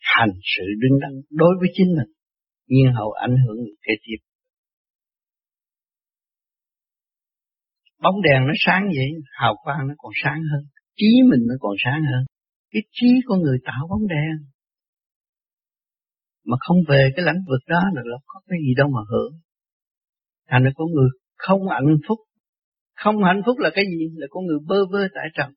Hành 0.00 0.34
sự 0.56 0.64
đứng 0.82 1.00
đắn 1.02 1.12
đối 1.30 1.52
với 1.60 1.68
chính 1.76 1.88
mình 1.98 2.10
nhiên 2.68 2.92
hậu 2.98 3.10
ảnh 3.12 3.36
hưởng 3.42 3.56
người 3.56 3.76
kế 3.86 3.94
tiếp. 4.04 4.20
Bóng 8.02 8.22
đèn 8.22 8.46
nó 8.46 8.52
sáng 8.66 8.82
vậy, 8.96 9.08
hào 9.40 9.54
quang 9.64 9.88
nó 9.88 9.94
còn 9.98 10.12
sáng 10.24 10.40
hơn, 10.52 10.64
trí 10.96 11.06
mình 11.30 11.40
nó 11.48 11.54
còn 11.60 11.72
sáng 11.84 12.02
hơn. 12.10 12.24
Cái 12.70 12.82
trí 12.90 13.08
của 13.26 13.34
người 13.34 13.58
tạo 13.64 13.86
bóng 13.90 14.06
đèn. 14.08 14.34
Mà 16.44 16.56
không 16.60 16.76
về 16.88 17.10
cái 17.16 17.24
lãnh 17.24 17.40
vực 17.48 17.60
đó 17.68 17.80
là 17.94 18.02
nó 18.04 18.18
có 18.26 18.40
cái 18.48 18.58
gì 18.66 18.74
đâu 18.76 18.88
mà 18.88 19.00
hưởng. 19.10 19.32
Thành 20.48 20.64
ra 20.64 20.70
con 20.74 20.88
người 20.92 21.08
không 21.36 21.60
hạnh 21.68 21.96
phúc. 22.08 22.18
Không 22.96 23.24
hạnh 23.24 23.42
phúc 23.46 23.58
là 23.58 23.70
cái 23.74 23.84
gì? 23.84 24.08
Là 24.16 24.26
con 24.30 24.46
người 24.46 24.58
bơ 24.66 24.76
vơ 24.92 25.08
tại 25.14 25.24
trần. 25.34 25.50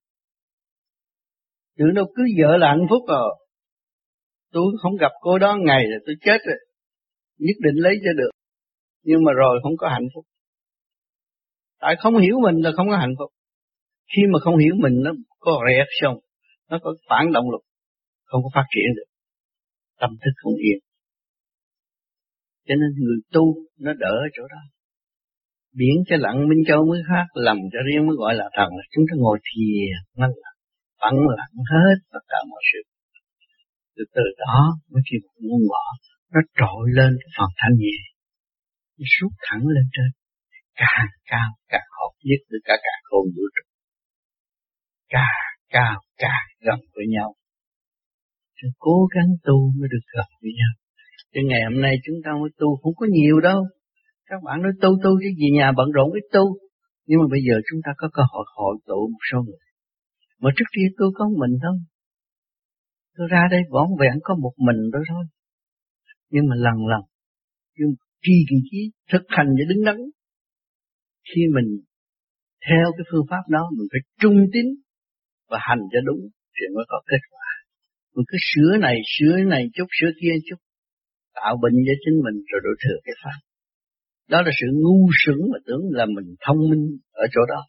Tưởng 1.77 1.93
đâu 1.93 2.05
cứ 2.15 2.23
vợ 2.41 2.57
là 2.57 2.67
hạnh 2.67 2.87
phúc 2.89 3.01
rồi. 3.07 3.35
Tôi 4.51 4.63
không 4.81 4.95
gặp 4.95 5.11
cô 5.21 5.39
đó 5.39 5.57
ngày 5.65 5.83
là 5.87 5.97
tôi 6.05 6.15
chết 6.21 6.37
rồi. 6.45 6.57
Nhất 7.37 7.55
định 7.63 7.75
lấy 7.75 7.95
cho 8.03 8.13
được. 8.17 8.29
Nhưng 9.03 9.23
mà 9.25 9.31
rồi 9.33 9.59
không 9.63 9.77
có 9.77 9.89
hạnh 9.89 10.07
phúc 10.15 10.25
tại 11.79 11.95
không 11.99 12.17
hiểu 12.17 12.35
mình 12.45 12.55
là 12.63 12.71
không 12.75 12.87
có 12.89 12.97
hạnh 12.97 13.13
phúc. 13.19 13.31
Khi 14.15 14.21
mà 14.33 14.39
không 14.39 14.57
hiểu 14.57 14.75
mình, 14.77 14.93
nó 15.03 15.11
có 15.39 15.51
reaction, 15.67 16.19
nó 16.69 16.79
có 16.83 16.95
phản 17.09 17.31
động 17.33 17.51
lực, 17.51 17.63
không 18.25 18.41
có 18.43 18.49
phát 18.55 18.65
triển 18.75 18.95
được. 18.95 19.09
Tâm 19.99 20.09
thức 20.21 20.31
không 20.35 20.53
yên. 20.55 20.79
Cho 22.67 22.75
nên 22.75 22.89
người 23.03 23.19
tu, 23.31 23.55
nó 23.79 23.93
đỡ 23.93 24.13
ở 24.25 24.27
chỗ 24.33 24.43
đó. 24.47 24.61
Biển 25.73 25.95
cho 26.07 26.15
lặng 26.19 26.47
minh 26.49 26.63
châu 26.67 26.85
mới 26.85 26.99
khác, 27.07 27.25
lầm 27.33 27.57
cho 27.73 27.79
riêng 27.87 28.07
mới 28.07 28.15
gọi 28.15 28.35
là 28.35 28.49
thần. 28.57 28.69
Chúng 28.91 29.05
ta 29.09 29.13
ngồi 29.17 29.39
thiền, 29.49 29.91
nó 30.17 30.27
lặng 30.27 30.59
phẳng 31.01 31.19
lặng 31.37 31.55
hết 31.71 31.95
tất 32.13 32.23
cả 32.27 32.37
mọi 32.49 32.61
sự. 32.69 32.81
Từ 33.95 34.03
từ 34.15 34.21
đó 34.43 34.59
mới 34.91 35.01
khi 35.11 35.17
muốn 35.47 35.61
bỏ 35.69 35.83
nó 36.33 36.41
trội 36.59 36.83
lên 36.97 37.11
cái 37.21 37.29
phần 37.37 37.49
thanh 37.59 37.75
nhẹ. 37.81 37.97
Nó 38.97 39.05
rút 39.19 39.31
thẳng 39.47 39.63
lên 39.75 39.85
trên 39.95 40.09
càng 40.81 41.09
cao 41.31 41.49
càng 41.71 41.87
hợp 41.97 42.13
nhất 42.27 42.41
với 42.49 42.59
cả 42.67 42.75
cả 42.85 42.95
khôn 43.07 43.25
vũ 43.35 43.43
trụ. 43.55 43.65
Càng 45.15 45.41
cao 45.75 45.95
càng 46.17 46.45
gần 46.65 46.79
với 46.95 47.05
nhau. 47.15 47.29
Chúng 48.57 48.71
cố 48.79 48.97
gắng 49.15 49.31
tu 49.43 49.57
mới 49.77 49.87
được 49.93 50.05
gần 50.15 50.29
với 50.41 50.51
nhau. 50.59 50.73
Chứ 51.33 51.39
ngày 51.49 51.61
hôm 51.69 51.81
nay 51.81 51.93
chúng 52.05 52.15
ta 52.25 52.31
mới 52.41 52.49
tu 52.59 52.69
không 52.81 52.93
có 52.95 53.05
nhiều 53.09 53.39
đâu. 53.39 53.59
Các 54.29 54.39
bạn 54.45 54.61
nói 54.61 54.71
tu 54.81 54.89
tu 55.03 55.11
cái 55.21 55.31
gì 55.39 55.47
nhà 55.57 55.71
bận 55.77 55.87
rộn 55.95 56.09
ít 56.19 56.25
tu. 56.35 56.45
Nhưng 57.07 57.19
mà 57.21 57.27
bây 57.33 57.41
giờ 57.47 57.55
chúng 57.67 57.79
ta 57.85 57.91
có 57.97 58.07
cơ 58.13 58.23
hội 58.31 58.45
hội 58.55 58.75
tụ 58.87 58.99
một 59.13 59.23
số 59.31 59.37
người. 59.45 59.63
Mà 60.41 60.49
trước 60.55 60.69
kia 60.75 60.87
tôi 60.97 61.09
có 61.15 61.25
mình 61.41 61.53
thôi. 61.63 61.77
Tôi 63.15 63.27
ra 63.31 63.43
đây 63.51 63.61
vỏn 63.69 63.87
vẹn 63.99 64.15
có 64.23 64.35
một 64.43 64.53
mình 64.57 64.79
đó 64.93 64.99
thôi. 65.09 65.23
Nhưng 66.29 66.47
mà 66.49 66.55
lần 66.55 66.77
lần, 66.91 67.01
nhưng 67.77 67.89
kỳ 68.25 68.33
kỳ 68.49 68.55
chí 68.71 68.91
thực 69.11 69.23
hành 69.27 69.47
để 69.57 69.63
đứng 69.69 69.83
đắn 69.85 69.97
khi 71.29 71.41
mình 71.55 71.69
theo 72.67 72.85
cái 72.97 73.05
phương 73.11 73.25
pháp 73.29 73.43
đó, 73.55 73.63
mình 73.77 73.87
phải 73.91 74.01
trung 74.21 74.39
tín 74.53 74.65
và 75.49 75.57
hành 75.61 75.83
cho 75.91 75.99
đúng 76.07 76.21
thì 76.55 76.63
mới 76.75 76.85
có 76.87 76.97
kết 77.09 77.23
quả. 77.31 77.47
Mình 78.15 78.25
cứ 78.29 78.37
sửa 78.49 78.77
này 78.77 78.95
sửa 79.13 79.37
này 79.53 79.63
chút, 79.75 79.87
sửa 79.99 80.11
kia 80.21 80.35
chút, 80.47 80.59
tạo 81.35 81.53
bệnh 81.61 81.77
cho 81.87 81.95
chính 82.03 82.17
mình 82.25 82.35
rồi 82.49 82.59
đổ 82.65 82.73
thừa 82.83 82.97
cái 83.05 83.15
pháp. 83.23 83.39
Đó 84.31 84.41
là 84.45 84.51
sự 84.59 84.67
ngu 84.81 84.99
sướng 85.21 85.41
mà 85.51 85.59
tưởng 85.67 85.83
là 85.97 86.05
mình 86.05 86.35
thông 86.45 86.59
minh 86.69 86.85
ở 87.11 87.25
chỗ 87.33 87.41
đó. 87.53 87.61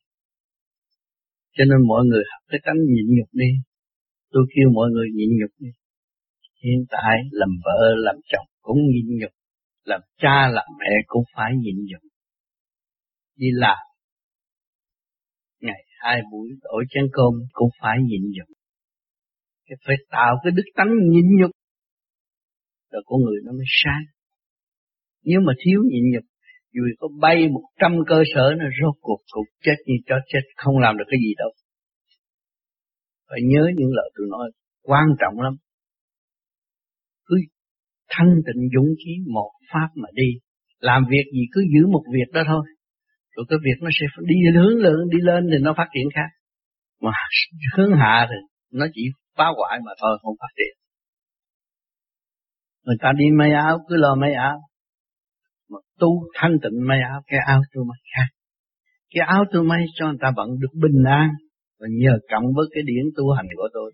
Cho 1.56 1.64
nên 1.70 1.78
mọi 1.88 2.02
người 2.08 2.24
học 2.32 2.42
cái 2.50 2.60
tánh 2.64 2.80
nhịn 2.92 3.06
nhục 3.16 3.30
đi. 3.32 3.50
Tôi 4.32 4.42
kêu 4.54 4.68
mọi 4.74 4.88
người 4.90 5.08
nhịn 5.16 5.30
nhục 5.40 5.52
đi. 5.58 5.70
Hiện 6.64 6.80
tại 6.90 7.16
làm 7.30 7.48
vợ, 7.64 7.80
làm 7.96 8.16
chồng 8.30 8.46
cũng 8.62 8.78
nhịn 8.92 9.06
nhục, 9.20 9.32
làm 9.84 10.00
cha, 10.22 10.48
làm 10.56 10.66
mẹ 10.78 10.92
cũng 11.06 11.24
phải 11.34 11.52
nhịn 11.62 11.76
nhục 11.88 12.09
đi 13.40 13.48
làm. 13.52 13.78
Ngày 15.60 15.80
hai 16.00 16.16
buổi 16.32 16.48
đổi 16.62 16.84
chén 16.90 17.04
cơm 17.12 17.32
cũng 17.52 17.70
phải 17.80 17.96
nhịn 18.08 18.22
nhục. 18.34 18.48
Phải 19.86 19.96
tạo 20.10 20.32
cái 20.42 20.50
đức 20.56 20.68
tánh 20.76 20.92
nhịn 21.10 21.26
nhục. 21.40 21.50
Rồi 22.90 23.02
con 23.06 23.20
người 23.20 23.40
nó 23.44 23.52
mới 23.52 23.68
sáng. 23.84 24.04
Nếu 25.24 25.40
mà 25.46 25.52
thiếu 25.64 25.80
nhịn 25.90 26.04
nhục, 26.12 26.24
dù 26.74 26.82
có 27.00 27.08
bay 27.20 27.48
một 27.48 27.64
trăm 27.80 27.92
cơ 28.08 28.22
sở 28.34 28.54
nó 28.58 28.64
rốt 28.80 28.94
cuộc 29.00 29.20
cũng 29.32 29.48
chết 29.64 29.76
như 29.86 29.94
cho 30.06 30.16
chết, 30.26 30.44
không 30.56 30.78
làm 30.78 30.96
được 30.98 31.04
cái 31.10 31.20
gì 31.24 31.32
đâu. 31.38 31.50
Phải 33.28 33.40
nhớ 33.42 33.64
những 33.76 33.92
lời 33.92 34.10
tôi 34.14 34.26
nói, 34.30 34.50
quan 34.82 35.06
trọng 35.20 35.40
lắm. 35.40 35.54
Cứ 37.26 37.36
thanh 38.08 38.34
tịnh 38.46 38.62
dũng 38.74 38.94
khí, 38.98 39.12
một 39.32 39.50
pháp 39.72 39.88
mà 39.94 40.08
đi. 40.12 40.30
Làm 40.78 41.02
việc 41.10 41.24
gì 41.32 41.42
cứ 41.52 41.60
giữ 41.74 41.86
một 41.86 42.04
việc 42.12 42.32
đó 42.32 42.42
thôi 42.46 42.64
rồi 43.40 43.46
cái 43.48 43.58
việc 43.64 43.78
nó 43.80 43.90
sẽ 44.00 44.06
đi 44.26 44.34
hướng 44.56 44.76
lên, 44.78 44.94
đi 45.10 45.18
lên 45.22 45.46
thì 45.50 45.58
nó 45.60 45.74
phát 45.76 45.88
triển 45.94 46.08
khác. 46.14 46.30
Mà 47.00 47.10
hướng 47.76 47.92
hạ 47.96 48.26
thì 48.30 48.36
nó 48.78 48.86
chỉ 48.94 49.02
phá 49.36 49.44
hoại 49.56 49.80
mà 49.86 49.92
thôi, 50.00 50.18
không 50.22 50.34
phát 50.40 50.52
triển. 50.56 50.74
Người 52.84 52.96
ta 53.00 53.12
đi 53.18 53.24
may 53.38 53.52
áo, 53.52 53.78
cứ 53.88 53.96
lo 53.96 54.14
may 54.14 54.34
áo. 54.34 54.60
Mà 55.70 55.78
tu 55.98 56.08
thanh 56.34 56.52
tịnh 56.62 56.86
may 56.88 56.98
áo, 57.10 57.22
cái 57.26 57.40
áo 57.46 57.60
tôi 57.74 57.84
may 57.84 57.98
khác. 58.16 58.28
Cái 59.10 59.26
áo 59.26 59.44
tôi 59.52 59.62
may 59.64 59.84
cho 59.94 60.06
người 60.06 60.18
ta 60.20 60.32
vẫn 60.36 60.48
được 60.60 60.74
bình 60.82 61.04
an. 61.06 61.30
Và 61.78 61.86
nhờ 61.90 62.18
cộng 62.32 62.44
với 62.56 62.66
cái 62.74 62.82
điển 62.86 63.04
tu 63.16 63.32
hành 63.32 63.46
của 63.56 63.68
tôi, 63.72 63.92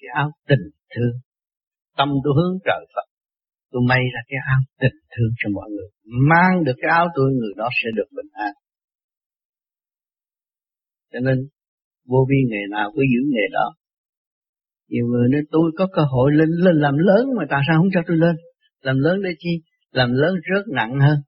cái 0.00 0.08
áo 0.14 0.30
tình 0.48 0.64
thương, 0.94 1.14
tâm 1.96 2.08
tôi 2.24 2.32
hướng 2.36 2.58
trời 2.64 2.86
Phật 2.94 3.07
tôi 3.70 3.82
may 3.88 4.02
ra 4.14 4.20
cái 4.28 4.38
áo 4.46 4.60
tình 4.80 4.96
thương 5.12 5.32
cho 5.38 5.48
mọi 5.54 5.68
người. 5.70 5.88
Mang 6.30 6.64
được 6.64 6.76
cái 6.82 6.90
áo 6.90 7.06
tôi, 7.14 7.32
người 7.32 7.54
đó 7.56 7.68
sẽ 7.82 7.88
được 7.96 8.08
bình 8.16 8.30
an. 8.32 8.52
Cho 11.12 11.20
nên, 11.20 11.38
vô 12.06 12.26
vi 12.30 12.36
nghề 12.50 12.62
nào 12.70 12.90
cứ 12.94 13.02
giữ 13.12 13.22
nghề 13.32 13.46
đó. 13.52 13.74
Nhiều 14.88 15.06
người 15.06 15.28
nói, 15.32 15.40
tôi 15.50 15.72
có 15.78 15.88
cơ 15.92 16.02
hội 16.02 16.32
lên 16.32 16.48
lên 16.48 16.76
làm 16.76 16.94
lớn 16.98 17.26
mà 17.36 17.44
tại 17.50 17.60
sao 17.68 17.78
không 17.78 17.90
cho 17.94 18.00
tôi 18.06 18.16
lên? 18.16 18.36
Làm 18.80 18.98
lớn 18.98 19.22
để 19.24 19.30
chi? 19.38 19.62
Làm 19.90 20.12
lớn 20.12 20.34
rớt 20.34 20.64
nặng 20.74 21.00
hơn. 21.00 21.18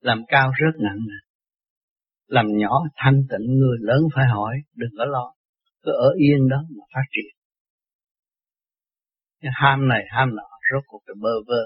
Làm 0.00 0.22
cao 0.28 0.50
rớt 0.60 0.80
nặng 0.82 0.98
hơn 0.98 1.30
làm 2.30 2.46
nhỏ 2.56 2.70
thanh 2.96 3.22
tịnh, 3.30 3.46
người 3.58 3.76
lớn 3.80 4.02
phải 4.14 4.26
hỏi, 4.26 4.54
đừng 4.76 4.90
có 4.98 5.04
lo. 5.04 5.34
Cứ 5.82 5.92
ở 5.92 6.10
yên 6.18 6.48
đó 6.48 6.56
mà 6.78 6.84
phát 6.94 7.06
triển. 7.10 7.34
Cái 9.40 9.52
ham 9.54 9.88
này, 9.88 10.04
ham 10.10 10.36
nọ 10.36 10.49
rốt 10.72 10.82
cuộc 10.86 11.02
là 11.06 11.14
bơ 11.20 11.34
vơ, 11.46 11.62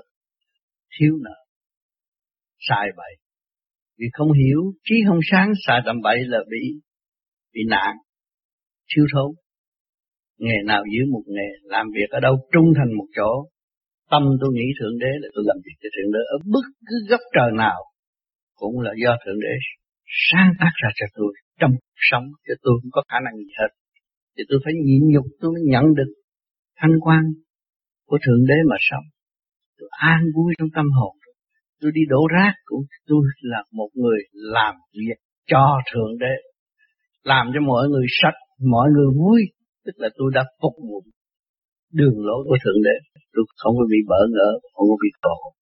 thiếu 0.99 1.15
nợ. 1.25 1.37
Sai 2.69 2.89
bậy 2.97 3.25
vì 3.99 4.07
không 4.13 4.33
hiểu, 4.33 4.61
trí 4.85 4.95
không 5.07 5.23
sáng 5.31 5.49
xài 5.67 5.81
tầm 5.87 5.97
bậy 6.03 6.19
là 6.27 6.39
bị 6.51 6.63
bị 7.55 7.61
nạn, 7.69 7.97
thiếu 8.91 9.05
thốn. 9.15 9.31
nghề 10.39 10.59
nào 10.67 10.83
giữ 10.93 11.03
một 11.13 11.25
nghề, 11.27 11.49
làm 11.63 11.87
việc 11.95 12.09
ở 12.11 12.21
đâu 12.21 12.35
trung 12.53 12.73
thành 12.77 12.93
một 12.99 13.09
chỗ, 13.17 13.31
tâm 14.11 14.23
tôi 14.41 14.51
nghĩ 14.55 14.69
thượng 14.79 14.99
đế 14.99 15.13
là 15.23 15.29
tôi 15.35 15.45
làm 15.47 15.57
việc 15.65 15.77
cho 15.83 15.89
thượng 15.95 16.13
đế 16.15 16.23
ở 16.35 16.37
bất 16.55 16.67
cứ 16.89 16.97
góc 17.11 17.21
trời 17.35 17.51
nào, 17.65 17.81
cũng 18.55 18.81
là 18.81 18.93
do 19.03 19.13
thượng 19.25 19.41
đế 19.41 19.55
sáng 20.31 20.51
tác 20.61 20.73
ra 20.83 20.91
cho 20.99 21.07
tôi, 21.15 21.33
trong 21.61 21.71
cuộc 21.71 22.01
sống 22.11 22.27
cho 22.47 22.55
tôi 22.63 22.75
không 22.81 22.93
có 22.97 23.03
khả 23.09 23.19
năng 23.25 23.37
gì 23.37 23.51
hết. 23.59 23.71
Thì 24.37 24.43
tôi 24.49 24.59
phải 24.65 24.75
nhịn 24.87 25.03
nhục, 25.13 25.27
tôi 25.41 25.51
mới 25.55 25.63
nhận 25.73 25.85
được 25.99 26.11
thanh 26.81 26.97
quan 27.05 27.23
của 28.15 28.21
thượng 28.27 28.47
đế 28.51 28.59
mà 28.71 28.77
sống. 28.89 29.07
Tôi 29.79 29.89
an 29.91 30.21
vui 30.37 30.55
trong 30.59 30.69
tâm 30.77 30.87
hồn. 30.99 31.15
Tôi 31.81 31.91
đi 31.95 32.01
đổ 32.09 32.23
rác 32.37 32.53
cũng 32.65 32.83
tôi 33.07 33.23
là 33.41 33.65
một 33.73 33.89
người 33.95 34.19
làm 34.33 34.75
việc 34.93 35.19
cho 35.47 35.65
thượng 35.93 36.19
đế, 36.21 36.35
làm 37.23 37.51
cho 37.55 37.61
mọi 37.67 37.89
người 37.89 38.07
sạch, 38.23 38.39
mọi 38.71 38.89
người 38.95 39.11
vui. 39.21 39.41
Tức 39.85 39.93
là 39.97 40.09
tôi 40.19 40.31
đã 40.35 40.43
phục 40.63 40.73
vụ 40.89 41.03
đường 41.93 42.17
lối 42.27 42.45
của 42.49 42.59
thượng 42.65 42.81
đế. 42.85 42.97
Tôi 43.33 43.45
không 43.57 43.75
có 43.79 43.85
bị 43.91 43.99
bỡ 44.09 44.21
ngỡ, 44.35 44.51
không 44.75 44.87
có 44.91 44.97
bị 45.03 45.11
khổ 45.23 45.53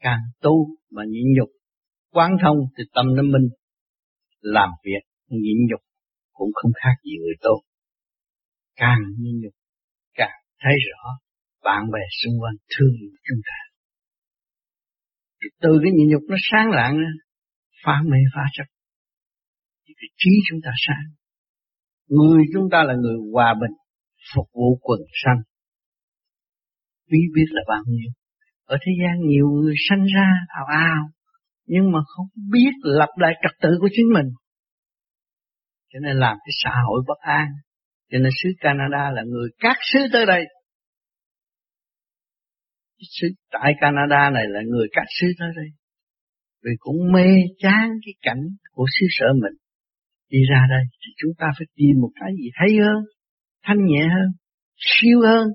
càng 0.00 0.20
tu 0.40 0.66
mà 0.90 1.02
nhịn 1.08 1.26
nhục, 1.36 1.48
quán 2.12 2.30
thông 2.42 2.56
thì 2.76 2.84
tâm 2.94 3.06
nó 3.16 3.22
minh. 3.22 3.48
Làm 4.40 4.70
việc, 4.84 5.02
nhịn 5.28 5.56
nhục 5.70 5.80
cũng 6.32 6.50
không 6.54 6.72
khác 6.82 6.94
gì 7.04 7.12
người 7.22 7.34
tốt 7.40 7.60
càng 8.76 9.00
nhịn 9.18 9.40
nhục 9.42 9.57
thấy 10.62 10.74
rõ 10.88 11.18
bạn 11.64 11.82
bè 11.92 12.04
xung 12.22 12.40
quanh 12.42 12.56
thương 12.72 12.96
chúng 13.26 13.40
ta 13.48 13.58
từ 15.60 15.70
cái 15.82 15.92
nhịn 15.94 16.08
nhục 16.08 16.22
nó 16.28 16.36
sáng 16.50 16.70
lạng 16.70 16.96
phá 17.84 18.02
mê 18.10 18.18
phá 18.34 18.42
chấp 18.52 18.64
thì 19.86 19.94
cái 19.96 20.08
trí 20.16 20.30
chúng 20.48 20.60
ta 20.64 20.70
sáng 20.86 21.18
Người 22.08 22.42
chúng 22.52 22.68
ta 22.72 22.82
là 22.82 22.94
người 22.94 23.16
hòa 23.32 23.54
bình, 23.60 23.76
phục 24.34 24.46
vụ 24.54 24.78
quần 24.80 25.00
sanh. 25.24 25.40
Quý 27.10 27.18
biết 27.34 27.46
là 27.50 27.62
bao 27.68 27.82
nhiêu. 27.86 28.10
Ở 28.64 28.76
thế 28.80 28.92
gian 29.00 29.28
nhiều 29.28 29.48
người 29.48 29.74
sanh 29.88 30.04
ra 30.14 30.28
ào 30.48 30.66
ào, 30.66 31.10
nhưng 31.66 31.92
mà 31.92 31.98
không 32.06 32.26
biết 32.52 32.70
lập 32.82 33.08
lại 33.16 33.32
trật 33.42 33.52
tự 33.62 33.68
của 33.80 33.88
chính 33.92 34.06
mình. 34.14 34.26
Cho 35.92 35.98
nên 36.02 36.16
làm 36.16 36.36
cái 36.36 36.52
xã 36.64 36.70
hội 36.88 37.02
bất 37.08 37.18
an. 37.18 37.46
Cho 38.10 38.18
nên 38.18 38.32
xứ 38.42 38.48
Canada 38.60 39.10
là 39.10 39.22
người 39.26 39.48
các 39.58 39.76
sứ 39.92 40.00
tới 40.12 40.26
đây. 40.26 40.44
Sứ 43.20 43.28
tại 43.50 43.72
Canada 43.80 44.30
này 44.30 44.44
là 44.48 44.60
người 44.66 44.88
các 44.92 45.04
sứ 45.20 45.26
tới 45.38 45.48
đây. 45.56 45.68
Vì 46.64 46.70
cũng 46.78 47.12
mê 47.12 47.28
chán 47.58 47.90
cái 48.04 48.14
cảnh 48.22 48.42
của 48.72 48.86
xứ 49.00 49.06
sở 49.10 49.26
mình 49.42 49.56
đi 50.30 50.38
ra 50.50 50.60
đây 50.70 50.84
thì 51.00 51.08
chúng 51.20 51.32
ta 51.38 51.46
phải 51.58 51.66
tìm 51.76 51.94
một 52.02 52.12
cái 52.20 52.30
gì 52.38 52.48
hay 52.54 52.70
hơn, 52.84 53.00
thanh 53.64 53.80
nhẹ 53.90 54.02
hơn, 54.14 54.28
siêu 54.76 55.20
hơn. 55.28 55.46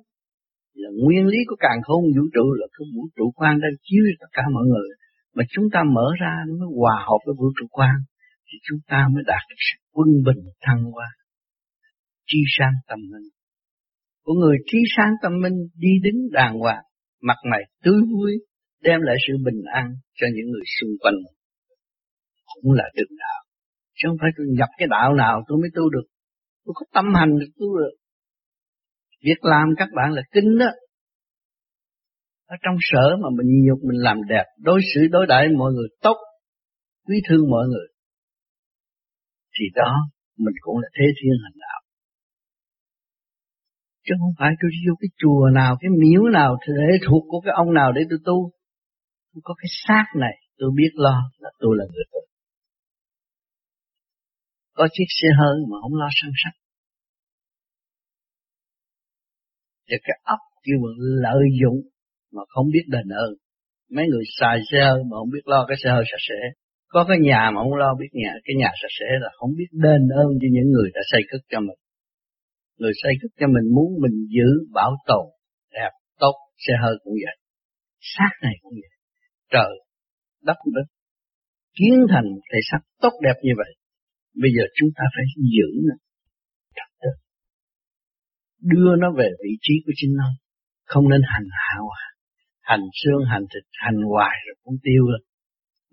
Là 0.74 0.90
nguyên 1.04 1.26
lý 1.28 1.38
của 1.48 1.56
càng 1.60 1.80
không 1.84 2.04
vũ 2.16 2.26
trụ 2.36 2.46
là 2.60 2.68
cái 2.74 2.86
vũ 2.96 3.04
trụ 3.16 3.32
quan 3.36 3.54
đang 3.62 3.76
chiếu 3.84 4.04
tất 4.20 4.32
cả 4.32 4.44
mọi 4.54 4.66
người. 4.72 4.90
Mà 5.36 5.44
chúng 5.50 5.66
ta 5.74 5.80
mở 5.96 6.08
ra 6.22 6.34
nó 6.48 6.54
mới 6.60 6.70
hòa 6.80 6.96
hợp 7.08 7.20
với 7.26 7.36
vũ 7.40 7.48
trụ 7.58 7.66
quan 7.70 7.96
thì 8.48 8.56
chúng 8.68 8.80
ta 8.88 9.08
mới 9.14 9.24
đạt 9.28 9.44
được 9.50 9.62
sự 9.68 9.78
quân 9.96 10.08
bình 10.26 10.44
thăng 10.62 10.84
hoa 10.94 11.10
trí 12.28 12.38
sáng 12.58 12.74
tâm 12.88 13.00
minh. 13.12 13.30
Của 14.24 14.34
người 14.34 14.58
trí 14.66 14.78
sáng 14.98 15.12
tâm 15.22 15.32
minh 15.42 15.58
đi 15.76 15.90
đứng 16.04 16.32
đàng 16.32 16.60
hoàng, 16.60 16.84
mặt 17.22 17.38
mày 17.52 17.62
tươi 17.84 18.02
vui, 18.12 18.32
đem 18.82 19.02
lại 19.02 19.16
sự 19.28 19.34
bình 19.46 19.62
an 19.74 19.88
cho 20.16 20.28
những 20.36 20.46
người 20.52 20.66
xung 20.80 20.90
quanh. 21.00 21.16
Cũng 22.62 22.72
là 22.72 22.84
đường 22.96 23.18
đạo. 23.20 23.44
Chứ 23.96 24.08
không 24.10 24.18
phải 24.22 24.30
tôi 24.38 24.46
nhập 24.50 24.70
cái 24.78 24.88
đạo 24.92 25.14
nào 25.14 25.44
tôi 25.48 25.58
mới 25.62 25.70
tu 25.76 25.90
được. 25.90 26.08
Tôi 26.66 26.74
có 26.76 26.86
tâm 26.94 27.06
hành 27.16 27.40
được 27.40 27.52
tu 27.60 27.78
được. 27.78 27.96
Việc 29.26 29.40
làm 29.42 29.68
các 29.78 29.90
bạn 29.96 30.12
là 30.12 30.22
kinh 30.32 30.58
đó. 30.60 30.70
Ở 32.46 32.56
trong 32.64 32.76
sở 32.80 33.06
mà 33.22 33.30
mình 33.38 33.50
nhục 33.66 33.80
mình 33.90 34.00
làm 34.08 34.18
đẹp, 34.30 34.46
đối 34.58 34.80
xử 34.94 35.02
đối 35.12 35.26
đãi 35.28 35.48
mọi 35.58 35.72
người 35.72 35.88
tốt, 36.02 36.18
quý 37.08 37.16
thương 37.30 37.50
mọi 37.50 37.66
người. 37.68 37.88
Thì 39.56 39.66
đó 39.76 39.92
mình 40.38 40.56
cũng 40.62 40.78
là 40.78 40.90
thế 40.98 41.06
thiên 41.18 41.34
hành 41.44 41.58
đạo. 41.60 41.73
Chứ 44.06 44.14
không 44.20 44.34
phải 44.40 44.52
tôi 44.62 44.70
đi 44.76 44.80
vô 44.88 44.94
cái 45.02 45.10
chùa 45.22 45.50
nào, 45.60 45.78
cái 45.82 45.90
miếu 46.02 46.24
nào, 46.38 46.58
để 46.68 46.98
thuộc 47.08 47.24
của 47.28 47.40
cái 47.46 47.54
ông 47.62 47.74
nào 47.74 47.92
để 47.92 48.02
tôi 48.10 48.20
tu. 48.26 48.52
Tôi 49.34 49.42
có 49.44 49.54
cái 49.62 49.70
xác 49.88 50.06
này, 50.20 50.36
tôi 50.58 50.70
biết 50.76 50.92
lo 50.94 51.18
là 51.38 51.50
tôi 51.60 51.74
là 51.80 51.86
người 51.92 52.06
tu. 52.12 52.20
Có 54.74 54.88
chiếc 54.92 55.10
xe 55.22 55.28
hơi 55.40 55.58
mà 55.70 55.78
không 55.82 55.96
lo 55.96 56.08
săn 56.22 56.32
sắc. 56.44 56.54
Thì 59.90 59.96
cái 60.04 60.20
ấp 60.24 60.42
kêu 60.64 60.78
bằng 60.84 60.98
lợi 60.98 61.46
dụng 61.62 61.80
mà 62.36 62.42
không 62.48 62.68
biết 62.74 62.86
đền 62.88 63.08
ơn. 63.10 63.32
Mấy 63.96 64.06
người 64.08 64.24
xài 64.40 64.58
xe 64.72 64.80
hơi 64.84 65.04
mà 65.10 65.16
không 65.20 65.30
biết 65.34 65.46
lo 65.46 65.66
cái 65.68 65.78
xe 65.84 65.90
hơi 65.90 66.04
sạch 66.12 66.26
sẽ. 66.30 66.40
Có 66.88 67.06
cái 67.08 67.18
nhà 67.22 67.52
mà 67.54 67.62
không 67.62 67.76
lo 67.76 67.96
biết 68.00 68.12
nhà, 68.14 68.34
cái 68.44 68.56
nhà 68.60 68.70
sạch 68.82 68.96
sẽ 69.00 69.06
là 69.22 69.30
không 69.38 69.50
biết 69.58 69.70
đền 69.72 70.02
ơn 70.24 70.28
cho 70.42 70.48
những 70.52 70.70
người 70.72 70.90
đã 70.94 71.02
xây 71.12 71.22
cất 71.32 71.42
cho 71.50 71.60
mình. 71.60 71.80
Người 72.84 72.96
xây 73.04 73.14
cất 73.22 73.32
cho 73.40 73.48
mình 73.56 73.68
muốn 73.76 73.90
mình 74.04 74.18
giữ, 74.36 74.50
bảo 74.78 74.92
tồn, 75.08 75.26
đẹp, 75.78 75.94
tốt, 76.20 76.36
xe 76.64 76.74
hơi 76.84 76.96
cũng 77.04 77.16
vậy. 77.26 77.38
Xác 78.14 78.34
này 78.46 78.56
cũng 78.62 78.74
vậy. 78.82 78.94
Trời, 79.54 79.74
đất 80.48 80.58
đất, 80.78 80.88
kiến 81.78 81.98
thành 82.12 82.28
thể 82.50 82.60
xác 82.70 82.82
tốt 83.02 83.14
đẹp 83.26 83.38
như 83.44 83.54
vậy. 83.62 83.72
Bây 84.42 84.52
giờ 84.56 84.64
chúng 84.78 84.90
ta 84.98 85.04
phải 85.16 85.26
giữ 85.56 85.70
nó. 85.90 85.96
Đưa 88.74 88.96
nó 89.04 89.08
về 89.20 89.30
vị 89.44 89.54
trí 89.62 89.74
của 89.86 89.94
chính 89.96 90.14
nó. 90.22 90.30
Không 90.86 91.10
nên 91.10 91.22
hành 91.34 91.48
hạ 91.52 91.76
hoài. 91.88 92.10
Hành 92.62 92.86
xương, 93.00 93.22
hành 93.32 93.46
thịt, 93.52 93.66
hành 93.84 94.00
hoài 94.12 94.36
rồi 94.46 94.56
cũng 94.64 94.78
tiêu 94.84 95.04
rồi. 95.12 95.22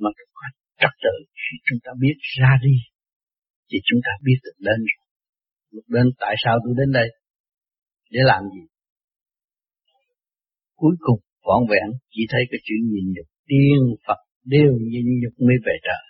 Mà 0.02 0.11
có 0.35 0.47
trật 0.80 0.94
tự 1.04 1.16
khi 1.42 1.54
chúng 1.66 1.78
ta 1.85 1.90
biết 2.02 2.16
ra 2.38 2.52
đi. 2.62 2.76
Thì 3.70 3.78
chúng 3.85 4.00
ta 4.06 4.12
biết 4.26 4.38
được 4.44 4.56
đến 4.66 4.80
rồi. 4.90 5.00
Lúc 5.75 5.85
đến 5.89 6.07
tại 6.23 6.35
sao 6.45 6.55
tôi 6.65 6.75
đến 6.79 6.91
đây? 6.99 7.09
Để 8.11 8.21
làm 8.31 8.43
gì? 8.55 8.62
Cuối 10.81 10.95
cùng 11.07 11.21
vọn 11.47 11.62
vẹn 11.71 11.89
chỉ 12.12 12.23
thấy 12.31 12.43
cái 12.50 12.61
chuyện 12.65 12.83
nhìn 12.93 13.07
nhục 13.15 13.29
tiên 13.49 13.81
Phật 14.07 14.21
đều 14.45 14.73
nhìn 14.93 15.07
nhục 15.21 15.35
mới 15.47 15.57
về 15.67 15.75
trời. 15.87 16.05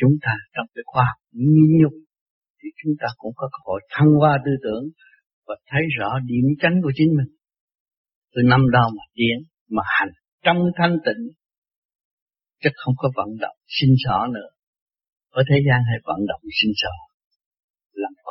Chúng 0.00 0.14
ta 0.24 0.34
trong 0.54 0.66
cái 0.74 0.84
khoa 0.90 1.04
học 1.10 1.20
nhìn 1.32 1.68
nhục 1.80 1.94
thì 2.58 2.68
chúng 2.80 2.94
ta 3.00 3.08
cũng 3.20 3.32
có 3.36 3.46
cơ 3.52 3.60
hội 3.68 3.80
thăng 3.94 4.10
hoa 4.20 4.32
tư 4.44 4.52
tưởng 4.64 4.84
và 5.46 5.54
thấy 5.70 5.82
rõ 5.98 6.10
điểm 6.30 6.46
tránh 6.60 6.76
của 6.82 6.92
chính 6.98 7.10
mình. 7.18 7.30
Từ 8.34 8.40
năm 8.52 8.62
đó 8.72 8.84
mà 8.96 9.04
tiến, 9.14 9.36
mà 9.74 9.82
hành 9.96 10.12
trong 10.44 10.58
thanh 10.78 10.96
tịnh, 11.06 11.22
chứ 12.62 12.70
không 12.80 12.94
có 13.00 13.06
vận 13.16 13.28
động 13.40 13.56
sinh 13.66 13.94
sở 14.04 14.18
nữa. 14.34 14.50
Ở 15.30 15.42
thế 15.48 15.58
gian 15.66 15.80
hay 15.88 15.98
vận 16.08 16.20
động 16.30 16.42
sinh 16.58 16.72
sở, 16.82 16.94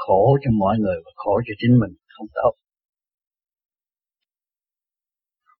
khổ 0.05 0.37
cho 0.43 0.51
mọi 0.59 0.75
người 0.79 0.97
và 1.05 1.11
khổ 1.15 1.33
cho 1.47 1.53
chính 1.57 1.73
mình 1.81 1.93
không 2.07 2.27
tốt. 2.33 2.53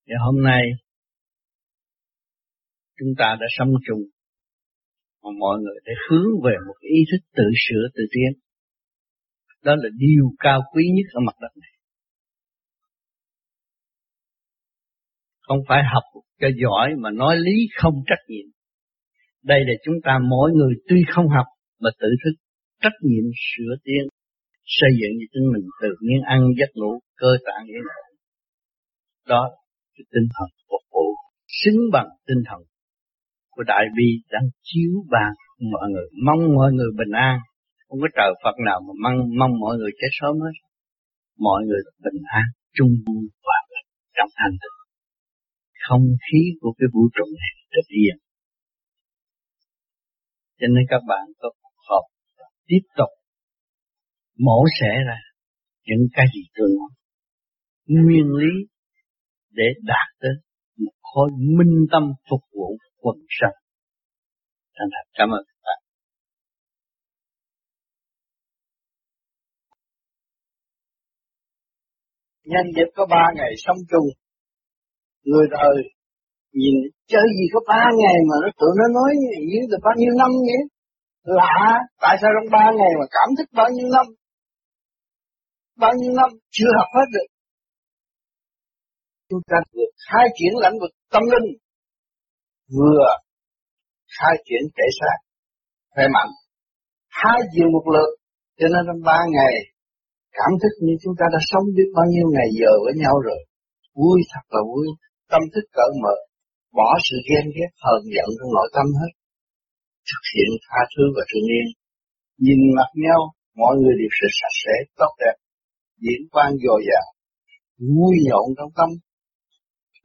Và 0.08 0.16
hôm 0.26 0.44
nay 0.44 0.62
chúng 3.00 3.14
ta 3.18 3.38
đã 3.40 3.48
sống 3.58 3.74
chung 3.88 4.02
mà 5.24 5.30
mọi 5.40 5.60
người 5.60 5.80
để 5.86 5.94
hướng 6.10 6.30
về 6.46 6.56
một 6.68 6.78
ý 6.80 7.00
thức 7.12 7.22
tự 7.38 7.44
sửa 7.68 7.84
tự 7.96 8.04
tiến. 8.12 8.42
Đó 9.64 9.76
là 9.76 9.90
điều 9.98 10.26
cao 10.40 10.62
quý 10.74 10.84
nhất 10.96 11.08
ở 11.14 11.20
mặt 11.28 11.36
đất 11.42 11.54
này. 11.62 11.72
Không 15.42 15.60
phải 15.68 15.82
học 15.94 16.24
cho 16.42 16.48
giỏi 16.62 16.96
mà 16.98 17.10
nói 17.12 17.38
lý 17.38 17.58
không 17.82 17.94
trách 18.08 18.24
nhiệm. 18.28 18.48
Đây 19.44 19.60
là 19.60 19.74
chúng 19.84 19.96
ta 20.04 20.20
mỗi 20.30 20.52
người 20.52 20.74
tuy 20.90 21.02
không 21.10 21.28
học 21.28 21.46
mà 21.80 21.90
tự 22.00 22.08
thức 22.24 22.36
trách 22.82 22.98
nhiệm 23.02 23.24
sửa 23.34 23.76
tiến, 23.84 24.15
xây 24.66 24.92
dựng 25.00 25.14
cho 25.20 25.28
chính 25.34 25.48
mình 25.54 25.66
từ 25.82 25.90
miếng 26.06 26.24
ăn 26.34 26.40
giấc 26.60 26.72
ngủ, 26.80 26.92
cơ 27.22 27.32
tạng 27.46 27.66
yên 27.74 27.86
ổn. 28.02 28.08
Đó 29.32 29.42
là 29.96 30.04
tinh 30.14 30.28
thần 30.36 30.48
phục 30.70 30.84
vụ, 30.94 31.08
xứng 31.60 31.80
bằng 31.94 32.10
tinh 32.28 32.42
thần 32.48 32.62
của 33.54 33.64
Đại 33.72 33.86
Bi 33.98 34.10
đang 34.34 34.48
chiếu 34.68 34.94
bàn 35.14 35.32
mọi 35.74 35.88
người, 35.94 36.08
mong 36.28 36.42
mọi 36.58 36.70
người 36.76 36.92
bình 37.00 37.14
an. 37.30 37.40
Không 37.88 38.00
có 38.02 38.08
trời 38.18 38.32
Phật 38.44 38.56
nào 38.68 38.80
mà 38.86 38.94
mong, 39.04 39.18
mong 39.40 39.54
mọi 39.64 39.78
người 39.78 39.92
chết 40.00 40.12
sớm 40.20 40.36
hết. 40.44 40.56
Mọi 41.48 41.60
người 41.68 41.82
bình 42.04 42.22
an, 42.42 42.46
chung 42.78 42.94
hòa 43.44 43.60
trong 44.16 44.30
thanh 44.40 44.56
tịnh. 44.62 44.78
Không 45.88 46.06
khí 46.26 46.42
của 46.62 46.74
cái 46.78 46.88
vũ 46.94 47.04
trụ 47.16 47.26
này 47.44 47.54
rất 47.76 47.88
yên. 48.02 48.16
Cho 50.60 50.68
nên 50.74 50.84
các 50.90 51.02
bạn 51.08 51.26
có 51.40 51.50
học 51.90 52.06
tiếp 52.68 52.84
tục 52.98 53.10
mổ 54.38 54.64
xẻ 54.80 54.92
ra 55.08 55.18
những 55.86 56.08
cái 56.14 56.26
gì 56.34 56.42
tôi 56.56 56.68
nói. 56.78 56.90
Nguyên 57.88 58.26
lý 58.40 58.54
để 59.52 59.64
đạt 59.84 60.08
tới 60.20 60.32
một 60.78 60.92
khối 61.02 61.30
minh 61.58 61.86
tâm 61.92 62.04
phục 62.30 62.42
vụ 62.54 62.78
quần 63.02 63.18
sanh. 63.40 63.58
Thành 64.76 64.90
thật 64.92 65.06
cảm 65.14 65.30
ơn 65.30 65.44
các 65.48 65.60
bạn. 65.66 65.80
Nhân 72.46 72.66
dịp 72.76 72.90
có 72.96 73.06
ba 73.10 73.24
ngày 73.36 73.52
sống 73.58 73.78
chung, 73.92 74.08
người 75.24 75.48
đời 75.52 75.76
nhìn 76.54 76.76
chơi 77.12 77.28
gì 77.38 77.46
có 77.54 77.60
ba 77.68 77.84
ngày 78.02 78.18
mà 78.30 78.36
nó 78.44 78.50
tụi 78.60 78.72
nó 78.80 78.86
nói 78.98 79.12
như 79.52 79.60
được 79.72 79.82
bao 79.84 79.94
nhiêu 79.98 80.14
năm 80.22 80.32
vậy? 80.50 80.62
Lạ, 81.24 81.60
tại 82.04 82.16
sao 82.22 82.32
trong 82.36 82.52
ba 82.52 82.66
ngày 82.78 82.92
mà 83.00 83.06
cảm 83.16 83.30
thức 83.38 83.48
bao 83.60 83.70
nhiêu 83.76 83.88
năm? 83.96 84.06
Bao 85.84 85.94
nhiêu 86.00 86.14
năm 86.20 86.30
chưa 86.56 86.72
học 86.80 86.90
hết 86.98 87.08
được. 87.16 87.28
Chúng 89.30 89.44
ta 89.50 89.58
được 89.74 89.92
khai 90.08 90.26
triển 90.38 90.54
lãnh 90.64 90.76
vực 90.82 90.94
tâm 91.14 91.24
linh. 91.34 91.48
Vừa 92.78 93.08
khai 94.18 94.36
triển 94.48 94.64
thể 94.76 94.88
xác, 95.00 95.18
khỏe 95.94 96.06
mạnh. 96.16 96.32
Hai 97.22 97.40
chiều 97.54 97.68
một 97.76 97.86
lượt. 97.94 98.12
Cho 98.60 98.68
nên 98.74 98.82
trong 98.88 99.02
ba 99.10 99.20
ngày, 99.36 99.54
cảm 100.38 100.52
thức 100.62 100.74
như 100.86 100.94
chúng 101.04 101.16
ta 101.20 101.26
đã 101.34 101.40
sống 101.52 101.66
biết 101.76 101.90
bao 101.98 102.06
nhiêu 102.14 102.28
ngày 102.36 102.50
giờ 102.60 102.72
với 102.86 102.94
nhau 103.04 103.16
rồi. 103.28 103.40
Vui 104.00 104.20
thật 104.32 104.46
là 104.54 104.62
vui. 104.70 104.88
Tâm 105.32 105.42
thức 105.54 105.66
cởi 105.78 105.92
mở. 106.04 106.16
Bỏ 106.78 106.90
sự 107.08 107.16
ghen 107.28 107.46
ghét, 107.56 107.72
hờn 107.84 108.02
giận 108.16 108.30
trong 108.38 108.52
nội 108.58 108.70
tâm 108.76 108.88
hết. 109.00 109.12
Thực 110.10 110.24
hiện 110.32 110.50
tha 110.66 110.80
thứ 110.92 111.04
và 111.16 111.24
thương 111.30 111.48
yêu. 111.56 111.68
Nhìn 112.46 112.60
mặt 112.78 112.90
nhau, 113.06 113.22
mọi 113.62 113.74
người 113.80 113.96
đều 114.02 114.12
sẽ 114.18 114.28
sạch 114.40 114.56
sẽ, 114.64 114.76
tốt 115.00 115.14
đẹp 115.24 115.36
diễn 116.06 116.22
quan 116.34 116.50
dồi 116.64 116.82
dào, 116.90 117.08
vui 117.96 118.16
nhộn 118.28 118.48
trong 118.58 118.72
tâm. 118.78 118.90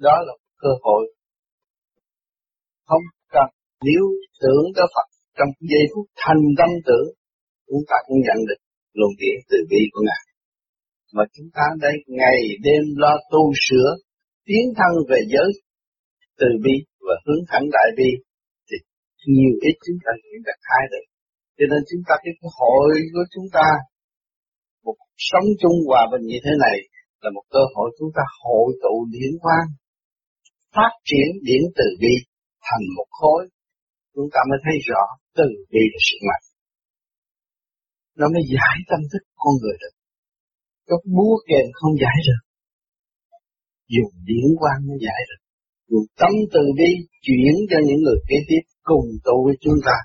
Đó 0.06 0.16
là 0.26 0.34
cơ 0.62 0.72
hội 0.84 1.02
không 2.88 3.04
cần, 3.34 3.48
nếu 3.86 4.04
tưởng 4.42 4.64
tới 4.76 4.86
Phật 4.94 5.08
trong 5.36 5.50
giây 5.70 5.84
phút 5.92 6.06
thành 6.22 6.42
tâm 6.58 6.70
tưởng, 6.86 7.08
chúng 7.68 7.84
ta 7.90 7.96
cũng 8.06 8.20
nhận 8.26 8.38
được 8.48 8.60
luồng 8.98 9.14
điển 9.20 9.36
từ 9.50 9.58
bi 9.70 9.80
của 9.92 10.02
ngài. 10.08 10.22
Mà 11.16 11.24
chúng 11.34 11.48
ta 11.56 11.64
đây 11.84 11.94
ngày 12.20 12.38
đêm 12.66 12.82
lo 13.02 13.14
tu 13.32 13.42
sửa, 13.66 13.90
tiến 14.46 14.64
thân 14.78 14.92
về 15.10 15.20
giới 15.32 15.50
từ 16.40 16.48
bi 16.64 16.76
và 17.06 17.14
hướng 17.24 17.42
thẳng 17.50 17.66
đại 17.76 17.88
bi, 17.98 18.10
thì 18.68 18.76
nhiều 19.34 19.54
ít 19.68 19.76
chúng 19.86 20.00
ta 20.04 20.10
cũng 20.22 20.42
đạt 20.48 20.60
hai 20.70 20.84
được. 20.92 21.06
Cho 21.58 21.64
nên 21.70 21.80
chúng 21.90 22.02
ta 22.08 22.14
cái 22.22 22.32
hội 22.58 22.92
của 23.12 23.24
chúng 23.34 23.48
ta 23.56 23.66
sống 25.28 25.46
chung 25.60 25.76
hòa 25.88 26.02
bình 26.12 26.24
như 26.30 26.38
thế 26.44 26.52
này 26.64 26.76
là 27.22 27.30
một 27.36 27.44
cơ 27.54 27.62
hội 27.74 27.88
chúng 27.98 28.10
ta 28.16 28.22
hội 28.42 28.68
tụ 28.82 28.94
điển 29.14 29.32
quang 29.42 29.68
phát 30.76 30.92
triển 31.08 31.28
điển 31.46 31.62
từ 31.78 31.86
bi 32.02 32.14
thành 32.66 32.84
một 32.96 33.08
khối. 33.18 33.42
Chúng 34.14 34.28
ta 34.34 34.40
mới 34.50 34.58
thấy 34.64 34.76
rõ 34.88 35.02
từ 35.38 35.46
bi 35.72 35.82
là 35.92 36.00
sự 36.08 36.16
mạnh. 36.28 36.44
Nó 38.18 38.26
mới 38.34 38.42
giải 38.54 38.76
tâm 38.90 39.00
thức 39.10 39.22
con 39.42 39.54
người 39.60 39.76
được. 39.82 39.94
Các 40.88 41.00
búa 41.14 41.34
kèm 41.48 41.66
không 41.78 41.94
giải 42.02 42.18
được. 42.26 42.42
Dùng 43.94 44.12
điển 44.28 44.46
quang 44.60 44.80
mới 44.88 44.98
giải 45.06 45.20
được. 45.28 45.40
Dùng 45.90 46.06
tâm 46.20 46.32
từ 46.54 46.62
bi 46.78 46.90
chuyển 47.26 47.54
cho 47.70 47.78
những 47.86 48.00
người 48.04 48.18
kế 48.28 48.38
tiếp 48.48 48.62
cùng 48.90 49.06
tu 49.26 49.34
với 49.46 49.56
chúng 49.64 49.78
ta. 49.86 49.96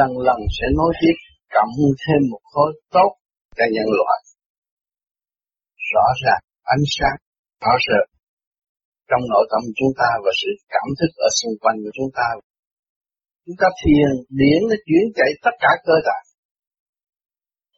Lần 0.00 0.10
lần 0.26 0.40
sẽ 0.56 0.66
nói 0.78 0.92
tiếp 1.00 1.16
cộng 1.56 1.74
thêm 2.02 2.20
một 2.30 2.42
khối 2.52 2.70
tốt 2.94 3.10
cho 3.56 3.64
nhân 3.74 3.88
loại 3.98 4.18
rõ 5.94 6.06
ràng 6.24 6.42
ánh 6.74 6.84
sáng 6.96 7.16
rõ 7.62 7.72
rệt 7.86 8.06
trong 9.08 9.22
nội 9.32 9.44
tâm 9.52 9.62
chúng 9.78 9.92
ta 10.00 10.10
và 10.24 10.32
sự 10.40 10.50
cảm 10.74 10.88
thức 10.98 11.10
ở 11.26 11.28
xung 11.38 11.54
quanh 11.62 11.76
của 11.82 11.92
chúng 11.96 12.10
ta. 12.18 12.28
Chúng 13.44 13.58
ta 13.60 13.68
thiền, 13.80 14.10
điển 14.40 14.60
nó 14.68 14.76
chuyển 14.86 15.04
chạy 15.18 15.30
tất 15.44 15.54
cả 15.64 15.72
cơ 15.86 15.96
tạng 16.08 16.26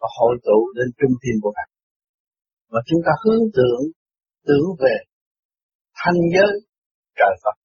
và 0.01 0.09
hội 0.19 0.35
tụ 0.47 0.59
lên 0.77 0.89
trung 0.99 1.15
thiên 1.21 1.37
của 1.43 1.53
bạn. 1.57 1.69
Và 2.73 2.81
chúng 2.89 3.03
ta 3.07 3.13
hướng 3.23 3.45
tưởng, 3.57 3.83
tưởng 4.47 4.67
về 4.83 4.97
thanh 6.01 6.21
giới 6.35 6.53
trời 7.19 7.35
Phật. 7.43 7.57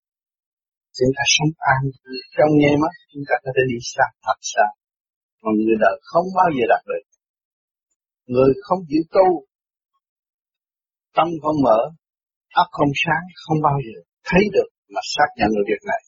Chúng 0.97 1.11
ta 1.17 1.23
sống 1.35 1.51
an 1.73 1.81
trong 2.35 2.51
nghe 2.59 2.71
mắt 2.83 2.93
chúng 3.11 3.23
ta 3.29 3.35
có 3.43 3.49
thể 3.55 3.63
đi 3.71 3.79
xa 3.93 4.05
thật 4.25 4.39
xa. 4.51 4.65
Mà 5.41 5.49
người 5.59 5.77
đời 5.83 5.95
không 6.11 6.27
bao 6.37 6.49
giờ 6.55 6.63
đạt 6.73 6.83
được. 6.89 7.03
Người 8.33 8.51
không 8.65 8.79
chịu 8.89 9.03
tu, 9.15 9.27
tâm 11.15 11.27
không 11.43 11.59
mở, 11.65 11.79
óc 12.63 12.67
không 12.77 12.91
sáng, 13.03 13.25
không 13.43 13.59
bao 13.67 13.77
giờ 13.85 13.97
thấy 14.27 14.43
được 14.55 14.69
mà 14.93 15.01
xác 15.13 15.29
nhận 15.37 15.49
được 15.55 15.65
việc 15.71 15.83
này. 15.91 16.01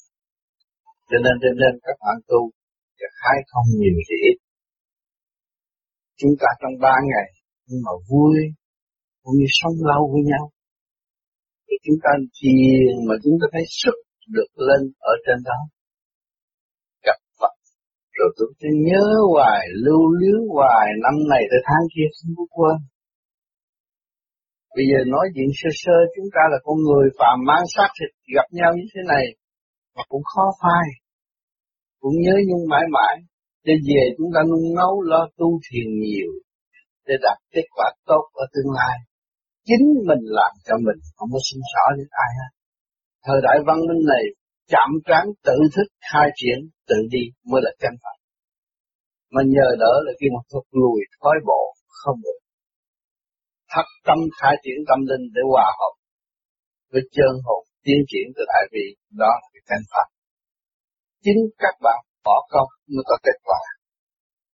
Cho 1.09 1.17
nên 1.23 1.35
cho 1.43 1.51
nên 1.61 1.73
các 1.85 1.95
bạn 2.03 2.17
tu 2.29 2.41
và 2.99 3.07
khai 3.19 3.37
không 3.51 3.67
nhiều 3.79 3.97
thì 4.07 4.15
ít. 4.29 4.37
Chúng 6.19 6.33
ta 6.41 6.49
trong 6.61 6.75
ba 6.85 6.95
ngày 7.09 7.27
nhưng 7.67 7.81
mà 7.85 7.93
vui 8.09 8.37
cũng 9.23 9.35
như 9.39 9.47
sống 9.59 9.77
lâu 9.89 10.01
với 10.11 10.21
nhau. 10.31 10.45
Thì 11.65 11.75
chúng 11.85 11.99
ta 12.03 12.11
thiền 12.37 12.93
mà 13.07 13.15
chúng 13.23 13.35
ta 13.41 13.45
thấy 13.53 13.65
sức 13.81 13.97
được 14.35 14.51
lên 14.67 14.81
ở 15.11 15.13
trên 15.25 15.37
đó. 15.49 15.59
Gặp 17.07 17.19
Phật. 17.39 17.53
Rồi 18.17 18.29
chúng 18.37 18.53
ta 18.59 18.67
nhớ 18.87 19.05
hoài, 19.33 19.61
lưu 19.85 20.03
luyến 20.17 20.39
hoài, 20.55 20.87
năm 21.03 21.15
này 21.31 21.43
tới 21.51 21.61
tháng 21.67 21.85
kia 21.93 22.07
không 22.15 22.31
có 22.37 22.45
quên. 22.55 22.77
Bây 24.75 24.85
giờ 24.89 24.99
nói 25.15 25.25
chuyện 25.33 25.49
sơ 25.59 25.69
sơ, 25.81 25.97
chúng 26.15 26.29
ta 26.35 26.43
là 26.51 26.57
con 26.65 26.77
người 26.85 27.05
phàm 27.19 27.37
mang 27.49 27.65
xác 27.75 27.89
thịt, 27.97 28.11
gặp 28.35 28.47
nhau 28.59 28.71
như 28.77 28.85
thế 28.93 29.01
này, 29.13 29.25
mà 29.95 30.03
cũng 30.11 30.25
khó 30.31 30.45
phai. 30.61 30.85
Cũng 32.01 32.15
nhớ 32.23 32.35
nhung 32.47 32.65
mãi 32.71 32.85
mãi. 32.95 33.15
Để 33.67 33.73
về 33.87 34.03
chúng 34.17 34.29
ta 34.35 34.41
nung 34.51 34.67
nấu 34.79 34.93
lo 35.11 35.21
tu 35.37 35.49
thiền 35.65 35.87
nhiều, 36.03 36.31
để 37.07 37.15
đạt 37.25 37.37
kết 37.53 37.67
quả 37.75 37.87
tốt 38.09 38.23
ở 38.43 38.45
tương 38.53 38.71
lai. 38.79 38.95
Chính 39.67 39.85
mình 40.09 40.23
làm 40.39 40.53
cho 40.65 40.75
mình 40.85 40.99
không 41.15 41.29
có 41.33 41.39
xin 41.47 41.59
xỏ 41.71 41.85
đến 41.97 42.07
ai 42.25 42.31
hết. 42.39 42.51
Thời 43.25 43.39
đại 43.45 43.57
văn 43.67 43.77
minh 43.87 44.03
này, 44.13 44.23
chạm 44.71 44.89
trán 45.07 45.25
tự 45.47 45.57
thức 45.75 45.87
khai 46.09 46.27
triển, 46.35 46.59
tự 46.89 46.95
đi 47.13 47.23
mới 47.49 47.61
là 47.65 47.71
chân 47.81 47.93
phật 48.03 48.17
Mà 49.33 49.41
nhờ 49.53 49.67
đỡ 49.79 49.93
là 50.05 50.11
khi 50.19 50.27
một 50.35 50.45
thuật 50.51 50.65
lùi 50.71 50.99
thói 51.21 51.37
bộ 51.49 51.61
không 51.87 52.17
được 52.25 52.42
thật 53.73 53.87
tâm 54.07 54.19
khai 54.39 54.53
triển 54.63 54.79
tâm 54.89 54.99
linh 55.09 55.25
để 55.35 55.41
hòa 55.51 55.67
hợp 55.79 55.93
với 56.91 57.03
chân 57.15 57.33
hồn 57.45 57.61
tiến 57.85 57.99
triển 58.11 58.27
từ 58.35 58.41
đại 58.53 58.65
vị, 58.73 58.85
đó 59.21 59.31
là 59.41 59.47
cái 59.53 59.63
căn 59.69 59.81
phật 59.93 60.07
chính 61.23 61.41
các 61.63 61.75
bạn 61.85 61.99
bỏ 62.27 62.37
công 62.53 62.69
mới 62.93 63.03
có 63.09 63.15
kết 63.25 63.37
quả, 63.47 63.61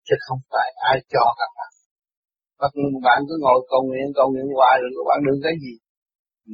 chứ 0.07 0.15
không 0.27 0.41
phải 0.53 0.69
ai 0.91 0.97
cho 1.13 1.25
các 1.41 1.51
bạn. 1.57 1.71
Các 2.61 2.73
bạn 3.07 3.19
cứ 3.29 3.35
ngồi 3.45 3.61
cầu 3.71 3.83
nguyện 3.87 4.07
cầu 4.19 4.27
nguyện 4.31 4.49
hoài 4.57 4.75
rồi 4.83 4.91
các 4.97 5.05
bạn 5.09 5.19
đừng 5.27 5.41
cái 5.47 5.55
gì. 5.65 5.75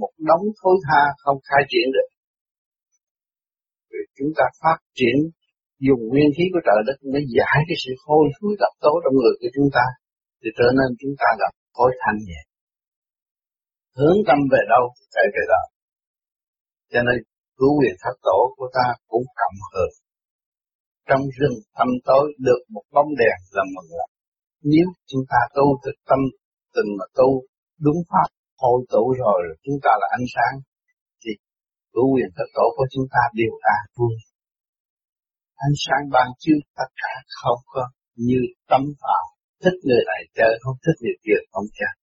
Một 0.00 0.12
đống 0.29 0.44
thối 0.59 0.77
tha 0.87 1.03
không 1.22 1.38
khai 1.48 1.62
triển 1.70 1.87
được. 1.94 2.09
Rồi 3.90 4.05
chúng 4.16 4.33
ta 4.38 4.44
phát 4.61 4.79
triển, 4.98 5.16
dùng 5.87 6.03
nguyên 6.11 6.31
khí 6.37 6.44
của 6.53 6.62
trời 6.66 6.81
đất 6.88 6.98
mới 7.12 7.22
giải 7.37 7.59
cái 7.68 7.77
sự 7.83 7.92
hôi 8.05 8.24
thối 8.37 8.53
độc 8.62 8.74
tố 8.85 8.92
trong 9.03 9.14
người 9.20 9.35
của 9.40 9.50
chúng 9.57 9.68
ta, 9.77 9.87
thì 10.40 10.48
trở 10.59 10.68
nên 10.79 10.88
chúng 11.00 11.14
ta 11.20 11.29
gặp 11.42 11.53
khối 11.77 11.90
thanh 12.03 12.18
nhẹ 12.29 12.40
hướng 13.98 14.18
tâm 14.28 14.38
về 14.52 14.62
đâu 14.74 14.85
thì 14.96 15.04
chạy 15.14 15.26
về 15.35 15.42
đó. 15.52 15.62
Cho 16.92 17.00
nên, 17.07 17.18
cứu 17.59 17.72
quyền 17.78 17.96
thất 18.02 18.16
tổ 18.28 18.38
của 18.57 18.68
ta 18.76 18.87
cũng 19.11 19.26
cộng 19.40 19.59
hưởng. 19.72 19.94
Trong 21.09 21.22
rừng 21.38 21.59
tâm 21.78 21.88
tối 22.09 22.24
được 22.46 22.61
một 22.74 22.87
bóng 22.94 23.11
đèn 23.20 23.37
là 23.57 23.64
mừng 23.74 23.90
lắm. 23.98 24.09
Nếu 24.72 24.87
chúng 25.11 25.24
ta 25.33 25.40
tu 25.57 25.66
thực 25.85 25.96
tâm, 26.09 26.20
từng 26.74 26.90
mà 26.98 27.07
tu 27.18 27.28
đúng 27.87 28.00
pháp, 28.11 28.28
hội 28.62 28.80
tụ 28.92 29.04
rồi 29.22 29.40
chúng 29.64 29.78
ta 29.85 29.90
là 30.00 30.09
ánh 30.18 30.26
sáng, 30.35 30.54
thì 31.22 31.30
cứu 31.92 32.07
quyền 32.14 32.30
thất 32.37 32.48
tổ 32.57 32.66
của 32.76 32.87
chúng 32.92 33.07
ta 33.14 33.22
đều 33.38 33.52
an 33.76 33.83
vui. 33.96 34.14
Ánh 35.66 35.76
sáng 35.85 36.02
ban 36.14 36.28
chiếu 36.38 36.59
tất 36.78 36.90
cả 37.00 37.12
không 37.40 37.61
có 37.74 37.85
như 38.26 38.40
tâm 38.70 38.83
vào 39.02 39.24
thích 39.62 39.78
người 39.87 40.02
này 40.11 40.22
chơi 40.37 40.52
không 40.62 40.76
thích 40.85 40.98
người 41.02 41.16
kia, 41.24 41.40
không 41.52 41.66
chơi 41.78 41.94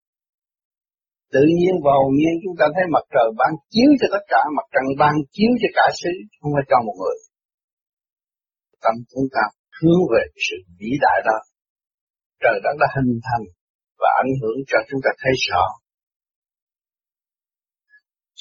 tự 1.36 1.44
nhiên 1.58 1.76
và 1.86 1.94
hồn 2.00 2.14
nhiên 2.20 2.36
chúng 2.44 2.56
ta 2.60 2.66
thấy 2.76 2.86
mặt 2.96 3.06
trời 3.14 3.28
ban 3.40 3.52
chiếu 3.74 3.90
cho 4.00 4.08
tất 4.16 4.24
cả 4.34 4.42
mặt 4.58 4.68
trăng, 4.74 4.88
ban 5.02 5.14
chiếu 5.36 5.52
cho 5.62 5.70
cả 5.78 5.86
xứ, 6.00 6.14
không 6.40 6.52
phải 6.56 6.66
cho 6.70 6.78
một 6.86 6.96
người. 7.00 7.18
Tâm 8.84 8.96
chúng 9.12 9.28
ta 9.36 9.44
hướng 9.78 10.02
về 10.12 10.24
sự 10.46 10.58
vĩ 10.80 10.92
đại 11.06 11.18
đó. 11.28 11.38
Trời 12.44 12.58
đất 12.64 12.76
đã 12.82 12.88
hình 12.96 13.14
thành 13.28 13.46
và 14.02 14.10
ảnh 14.24 14.34
hưởng 14.42 14.60
cho 14.70 14.78
chúng 14.90 15.02
ta 15.06 15.12
thấy 15.22 15.34
rõ. 15.48 15.66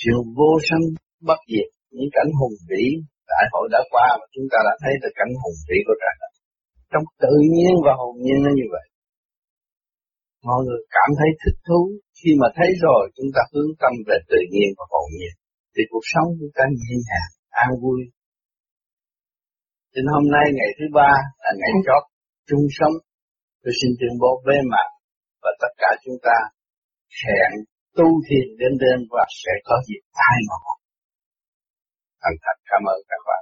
Chuyện 0.00 0.22
vô 0.38 0.50
sanh 0.68 0.84
bất 1.28 1.40
diệt, 1.50 1.68
những 1.94 2.10
cảnh 2.16 2.30
hùng 2.38 2.56
vĩ, 2.68 2.84
đại 3.32 3.44
hội 3.52 3.66
đã 3.74 3.80
qua 3.92 4.08
mà 4.20 4.26
chúng 4.34 4.48
ta 4.52 4.58
đã 4.68 4.74
thấy 4.82 4.94
được 5.02 5.12
cảnh 5.20 5.32
hùng 5.42 5.58
vĩ 5.68 5.78
của 5.86 5.96
trời 6.02 6.14
đất. 6.20 6.32
Trong 6.92 7.04
tự 7.24 7.34
nhiên 7.54 7.74
và 7.86 7.92
hồn 8.00 8.14
nhiên 8.24 8.38
nó 8.44 8.50
như 8.58 8.66
vậy 8.74 8.86
mọi 10.48 10.60
người 10.64 10.80
cảm 10.96 11.10
thấy 11.18 11.30
thích 11.40 11.58
thú. 11.66 11.80
Khi 12.18 12.30
mà 12.40 12.48
thấy 12.56 12.70
rồi, 12.84 13.02
chúng 13.16 13.30
ta 13.34 13.42
hướng 13.52 13.72
tâm 13.82 13.92
về 14.08 14.16
tự 14.30 14.40
nhiên 14.52 14.68
và 14.78 14.84
hồn 14.92 15.08
nhiên 15.16 15.34
thì 15.74 15.82
cuộc 15.92 16.06
sống 16.12 16.28
chúng 16.38 16.54
ta 16.56 16.64
nhẹ 16.78 16.94
nhàng, 17.08 17.30
an 17.64 17.70
vui. 17.82 18.00
Nên 19.92 20.04
hôm 20.14 20.24
nay 20.34 20.46
ngày 20.56 20.70
thứ 20.76 20.86
ba 20.98 21.10
là 21.42 21.50
ngày 21.60 21.72
chót 21.86 22.02
chung 22.48 22.66
sống. 22.78 22.96
Tôi 23.62 23.72
xin 23.78 23.90
tuyên 23.98 24.14
bố 24.22 24.32
bế 24.46 24.56
mạc 24.72 24.88
và 25.42 25.50
tất 25.62 25.72
cả 25.82 25.90
chúng 26.04 26.18
ta 26.26 26.36
hẹn 27.22 27.50
tu 27.96 28.08
thiền 28.26 28.46
đến 28.60 28.72
đêm 28.82 28.98
và 29.14 29.24
sẽ 29.42 29.52
có 29.68 29.74
dịp 29.86 30.02
tai 30.18 30.36
ngộ. 30.48 30.62
Thành 32.22 32.36
thật, 32.44 32.56
cảm 32.70 32.82
ơn 32.94 33.00
các 33.10 33.20
bạn. 33.28 33.39